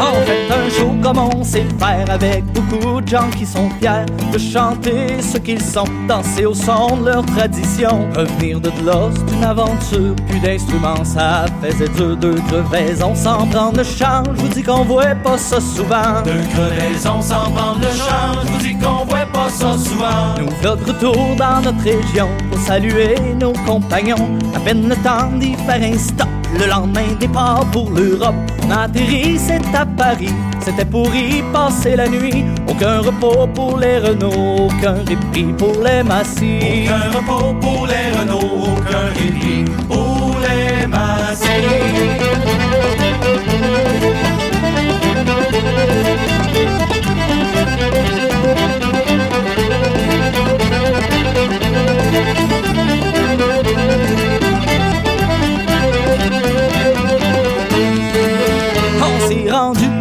On 0.00 0.26
fait 0.26 0.48
un 0.50 0.70
show 0.70 0.92
comme 1.02 1.18
on 1.18 1.44
sait 1.44 1.66
faire 1.78 2.10
avec 2.10 2.44
beaucoup 2.52 3.00
de 3.00 3.08
gens 3.08 3.30
qui 3.36 3.46
sont 3.46 3.68
fiers 3.80 4.06
de 4.32 4.38
chanter 4.38 5.20
ce 5.20 5.38
qu'ils 5.38 5.62
sont, 5.62 5.84
danser 6.08 6.46
au 6.46 6.54
son 6.54 6.96
de 6.98 7.10
leur 7.10 7.26
tradition. 7.26 8.08
Revenir 8.16 8.60
de 8.60 8.70
là, 8.84 9.10
c'est 9.14 9.34
une 9.34 9.44
aventure, 9.44 10.16
plus 10.28 10.40
d'instruments, 10.40 11.04
ça 11.04 11.46
faisait 11.62 11.88
dur, 11.88 12.16
deux 12.16 12.36
crevaisons 12.48 13.14
sans 13.14 13.46
prendre 13.46 13.78
le 13.78 13.84
champ. 13.84 14.22
Je 14.34 14.40
vous 14.40 14.48
dis 14.48 14.62
qu'on 14.62 14.84
voit 14.84 15.14
pas 15.22 15.38
ça 15.38 15.60
souvent. 15.60 16.22
Deux 16.24 16.42
crevaisons 16.54 17.22
sans 17.22 17.50
prendre 17.50 17.80
le 17.80 17.96
champ, 17.96 18.40
je 18.42 18.52
vous 18.52 18.58
dis 18.58 18.74
qu'on 18.78 19.04
voit 19.04 19.26
pas 19.32 19.48
ça 19.48 19.76
souvent. 19.78 20.34
Nous 20.38 20.46
de 20.62 20.68
retour 20.68 21.36
dans 21.36 21.60
notre 21.62 21.84
région 21.84 22.28
pour 22.50 22.58
saluer 22.60 23.16
nos 23.40 23.52
compagnons. 23.66 24.38
À 24.54 24.60
peine 24.60 24.88
le 24.88 24.96
temps 24.96 25.30
d'y 25.38 25.54
faire 25.54 25.82
un 25.82 25.98
stop. 25.98 26.43
Le 26.58 26.66
lendemain, 26.66 27.14
départ 27.18 27.64
pour 27.72 27.90
l'Europe. 27.90 28.34
On 28.66 28.70
a 28.70 28.82
atterri, 28.82 29.38
c'est 29.38 29.74
à 29.74 29.84
Paris. 29.84 30.32
C'était 30.60 30.84
pour 30.84 31.14
y 31.14 31.42
passer 31.52 31.96
la 31.96 32.08
nuit. 32.08 32.44
Aucun 32.68 33.00
repos 33.00 33.46
pour 33.54 33.78
les 33.78 33.98
Renault, 33.98 34.68
aucun 34.68 34.94
répit 35.06 35.52
pour 35.58 35.74
les 35.82 36.02
Massifs. 36.02 36.88
Aucun 36.88 37.18
repos 37.18 37.54
pour 37.60 37.86
les 37.86 38.18
Renault, 38.18 38.68
aucun 38.72 39.06
répit 39.18 39.64
pour 39.88 40.36
les 40.40 40.86
On 40.86 42.43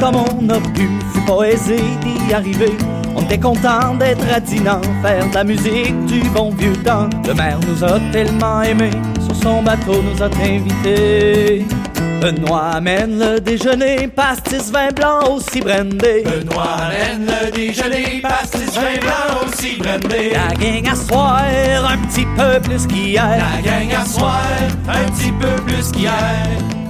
comme 0.04 0.16
on 0.18 0.49
a 0.49 0.60
pu, 0.60 0.89
fut 1.14 1.26
pas 1.26 1.43
aisé 1.43 1.78
d'y 2.01 2.34
arriver. 2.34 2.76
On 3.16 3.22
était 3.22 3.39
content 3.39 3.95
d'être 3.97 4.26
à 4.34 4.39
Dinan, 4.41 4.82
faire 5.01 5.30
de 5.30 5.34
la 5.34 5.43
musique 5.45 6.06
du 6.06 6.20
bon 6.32 6.49
vieux 6.49 6.76
temps. 6.84 7.10
Le 7.26 7.34
maire 7.34 7.60
nous 7.66 7.84
a 7.86 7.99
tellement 8.12 8.62
aimés, 8.64 8.91
sur 9.22 9.36
son 9.36 9.64
bateau 9.64 10.01
nous 10.01 10.22
a 10.22 10.26
invités. 10.26 11.66
Benoît 12.22 12.72
amène 12.76 13.18
le 13.18 13.39
déjeuner, 13.39 14.10
pastis 14.10 14.72
vin 14.72 14.89
blanc 14.91 15.36
aussi 15.36 15.62
brandé. 15.62 16.24
Benoît 16.26 16.76
amène 16.88 17.26
le 17.26 17.51
déjeuner, 17.51 18.22
pastis 18.22 18.74
vin 18.76 18.99
blanc 18.99 19.47
aussi 19.47 19.78
brandé. 19.78 20.34
La 20.34 20.54
gang 20.54 20.89
à 20.91 20.95
soir, 20.95 21.41
un 21.89 21.97
petit 22.08 22.28
peu 22.36 22.60
plus 22.62 22.88
qu'hier. 22.88 23.24
La 23.26 23.62
gang 23.62 24.01
à 24.01 24.06
soir, 24.06 24.41
un 24.89 25.12
petit 25.12 25.32
peu 25.32 25.64
plus 25.66 25.91
qu'hier. 25.91 26.83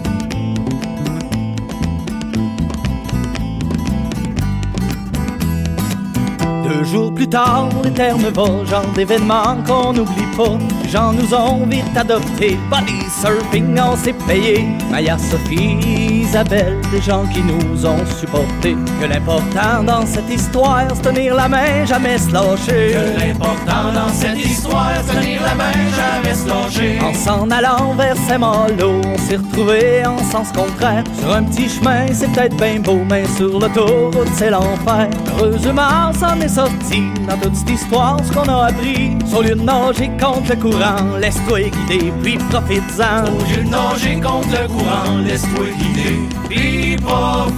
Jours 6.94 7.12
plus 7.12 7.28
tard, 7.28 7.70
les 7.84 7.92
termes 7.92 8.30
va, 8.36 8.66
genre 8.66 8.86
d'événements 8.94 9.58
qu'on 9.66 9.94
n'oublie 9.94 10.30
pas. 10.38 10.56
Les 10.84 10.90
gens 10.90 11.12
nous 11.12 11.34
ont 11.34 11.66
vite 11.66 11.98
adoptés, 11.98 12.56
body 12.70 13.00
surfing, 13.20 13.76
on 13.80 13.98
s'est 13.98 14.16
payé. 14.28 14.68
Maya, 14.92 15.18
Sophie, 15.18 15.80
Isabelle, 16.24 16.80
des 16.92 17.02
gens 17.02 17.26
qui 17.34 17.42
nous 17.42 17.84
ont 17.84 18.06
supportés. 18.20 18.78
Que 19.02 19.08
l'important 19.08 19.82
dans 19.84 20.06
cette 20.06 20.30
histoire, 20.30 20.86
c'est 20.94 21.02
tenir 21.02 21.34
la 21.34 21.48
main, 21.50 21.84
jamais 21.86 22.20
se 22.20 22.32
lâcher. 22.32 22.92
Que 22.94 23.20
l'important 23.20 23.92
dans 23.92 24.14
cette 24.14 24.46
histoire, 24.46 24.92
c'est 25.04 25.16
tenir 25.16 25.42
la 25.42 25.56
main, 25.56 25.74
jamais 26.00 26.36
se 26.36 26.48
lâcher. 26.48 27.00
En 27.02 27.14
s'en 27.16 27.50
allant 27.50 27.96
vers 27.96 28.18
Saint-Malo, 28.28 29.02
on 29.04 29.18
s'est 29.18 29.43
retrouvés 29.54 30.06
en 30.06 30.18
sens 30.18 30.52
contraire. 30.52 31.04
Sur 31.20 31.34
un 31.34 31.44
petit 31.44 31.70
chemin, 31.70 32.08
c'est 32.12 32.32
peut-être 32.32 32.58
bien 32.58 32.80
beau, 32.80 33.00
mais 33.10 33.26
sur 33.38 33.60
l'autoroute, 33.60 34.28
c'est 34.34 34.50
l'enfer. 34.50 35.10
Heureusement, 35.40 36.12
s'en 36.14 36.40
est 36.40 36.48
sorti 36.48 37.04
dans 37.28 37.38
toute 37.38 37.56
cette 37.56 37.70
histoire, 37.70 38.18
ce 38.26 38.32
qu'on 38.32 38.50
a 38.50 38.68
appris. 38.68 39.18
Au 39.36 39.42
lieu 39.42 39.56
de 39.56 39.62
nager 39.62 40.10
contre 40.20 40.50
le 40.50 40.56
courant, 40.56 41.18
laisse-toi 41.20 41.70
guider, 41.70 42.14
puis 42.22 42.38
profite-en. 42.50 43.26
Au 43.26 43.44
lieu 43.50 43.64
de 43.64 43.70
nager 43.70 44.20
contre 44.20 44.50
le 44.50 44.68
courant, 44.68 45.18
laisse-toi 45.24 45.66
guider, 45.78 46.20
puis 46.50 46.98
Au 47.06 47.50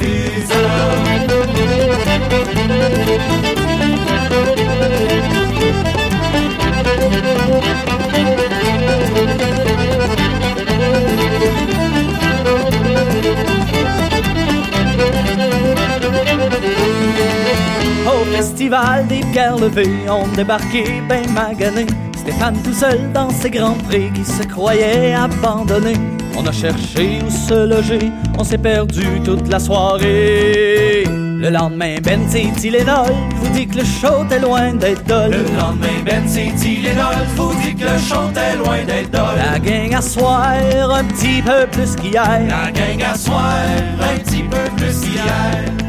festival 18.36 19.08
des 19.08 19.22
pierres 19.32 19.56
levées, 19.56 20.10
on 20.10 20.28
débarquait 20.36 21.02
ben 21.08 21.26
magané. 21.32 21.86
Stéphane 22.18 22.58
tout 22.64 22.74
seul 22.74 23.12
dans 23.14 23.30
ses 23.30 23.50
grands 23.50 23.78
prix 23.88 24.12
qui 24.14 24.26
se 24.26 24.44
croyait 24.44 25.14
abandonné. 25.14 25.94
On 26.38 26.46
a 26.46 26.52
cherché 26.52 27.20
où 27.26 27.30
se 27.30 27.66
loger, 27.66 28.12
on 28.38 28.44
s'est 28.44 28.58
perdu 28.58 29.06
toute 29.24 29.48
la 29.48 29.60
soirée. 29.60 31.06
Le 31.08 31.50
lendemain, 31.50 31.96
Ben 32.04 32.22
c'est 32.28 32.52
Tylenol, 32.58 33.14
vous 33.36 33.50
dit 33.54 33.68
que 33.68 33.78
le 33.78 33.86
show 33.86 34.26
est 34.30 34.40
loin 34.40 34.74
d'être 34.74 35.06
dol? 35.06 35.32
Le 35.32 35.58
lendemain, 35.58 35.98
Ben 36.06 36.24
c'est 36.26 36.52
Tylenol, 36.58 37.16
vous 37.38 37.54
dit 37.62 37.76
que 37.76 37.86
le 37.86 37.98
show 38.00 38.28
est 38.36 38.58
loin 38.58 38.84
d'être 38.86 39.12
dol? 39.12 39.38
La 39.38 39.60
gang 39.60 39.94
à 39.94 40.02
soir, 40.02 40.56
un 40.92 41.04
petit 41.06 41.42
peu 41.42 41.68
plus 41.72 41.96
qu'hier. 41.96 42.42
La 42.50 42.72
gang 42.72 43.02
à 43.14 43.16
soir, 43.16 43.54
un 44.02 44.18
petit 44.18 44.44
peu 44.44 44.66
plus 44.76 45.00
qu'hier. 45.02 45.85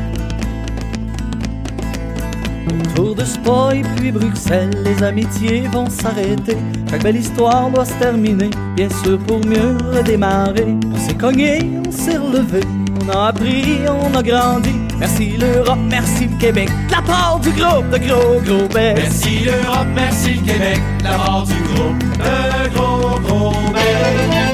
Autour 2.96 3.14
de 3.14 3.24
Spa 3.26 3.74
et 3.74 3.82
puis 3.96 4.10
Bruxelles, 4.10 4.70
les 4.82 5.02
amitiés 5.02 5.68
vont 5.70 5.90
s'arrêter. 5.90 6.56
Chaque 6.88 7.02
belle 7.02 7.16
histoire 7.16 7.68
doit 7.70 7.84
se 7.84 7.92
terminer, 7.94 8.48
bien 8.74 8.88
sûr 9.04 9.18
pour 9.18 9.44
mieux 9.44 9.76
redémarrer. 9.92 10.74
On 10.94 10.98
s'est 10.98 11.14
cogné, 11.14 11.70
on 11.86 11.92
s'est 11.92 12.16
relevé, 12.16 12.60
on 13.02 13.10
a 13.10 13.28
appris, 13.28 13.80
on 13.86 14.14
a 14.14 14.22
grandi. 14.22 14.72
Merci 14.98 15.36
l'Europe, 15.36 15.78
merci 15.90 16.24
le 16.24 16.38
Québec, 16.38 16.70
la 16.90 17.02
part 17.02 17.38
du 17.40 17.50
groupe 17.50 17.90
de 17.90 17.98
gros 17.98 18.40
gros 18.40 18.68
bêtes. 18.68 18.96
Merci 18.96 19.40
l'Europe, 19.44 19.88
merci 19.94 20.34
le 20.34 20.52
Québec, 20.52 20.80
la 21.04 21.18
part 21.18 21.44
du 21.44 21.74
groupe 21.74 21.98
de 21.98 22.74
gros 22.74 23.20
gros 23.20 23.52
La 23.74 24.45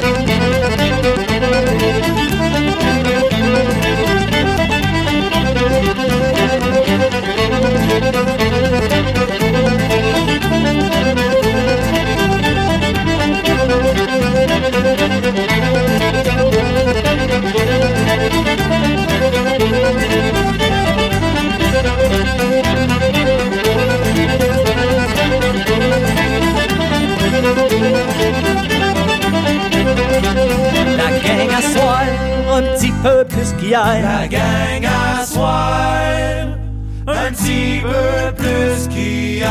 peu 33.03 33.24
plus 33.24 33.53
qu'hier. 33.55 33.84
La 34.03 34.28
gang 34.28 34.84
à 34.84 35.24
soir, 35.26 36.46
un 37.07 37.32
petit 37.32 37.80
peu 37.82 38.32
plus 38.36 38.88
qu'hier. 38.88 39.48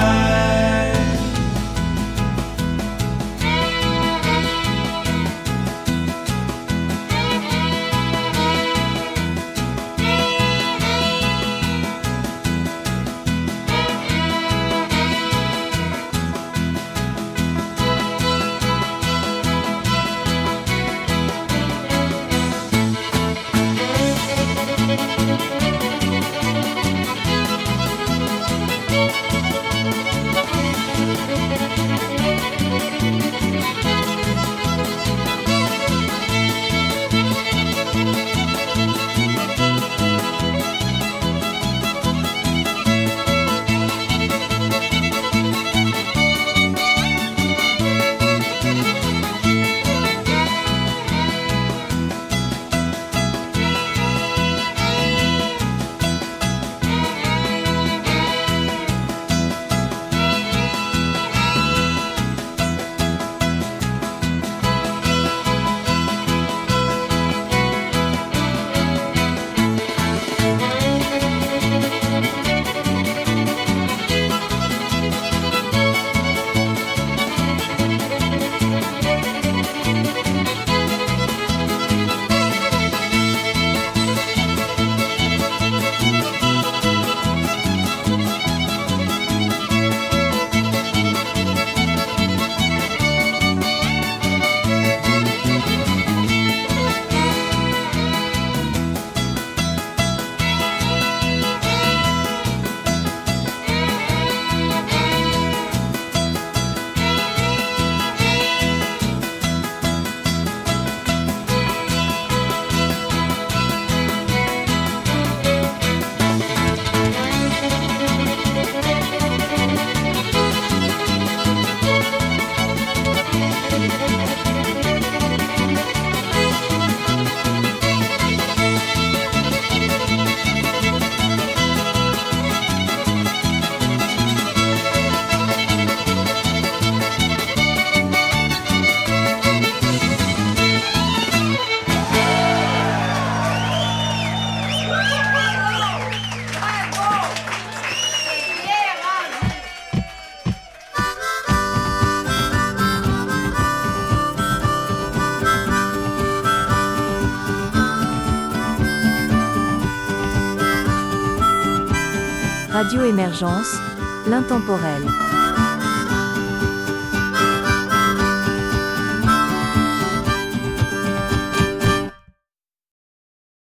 Radio 163.01 163.13
Émergence, 163.15 163.79
l'intemporel. 164.27 165.30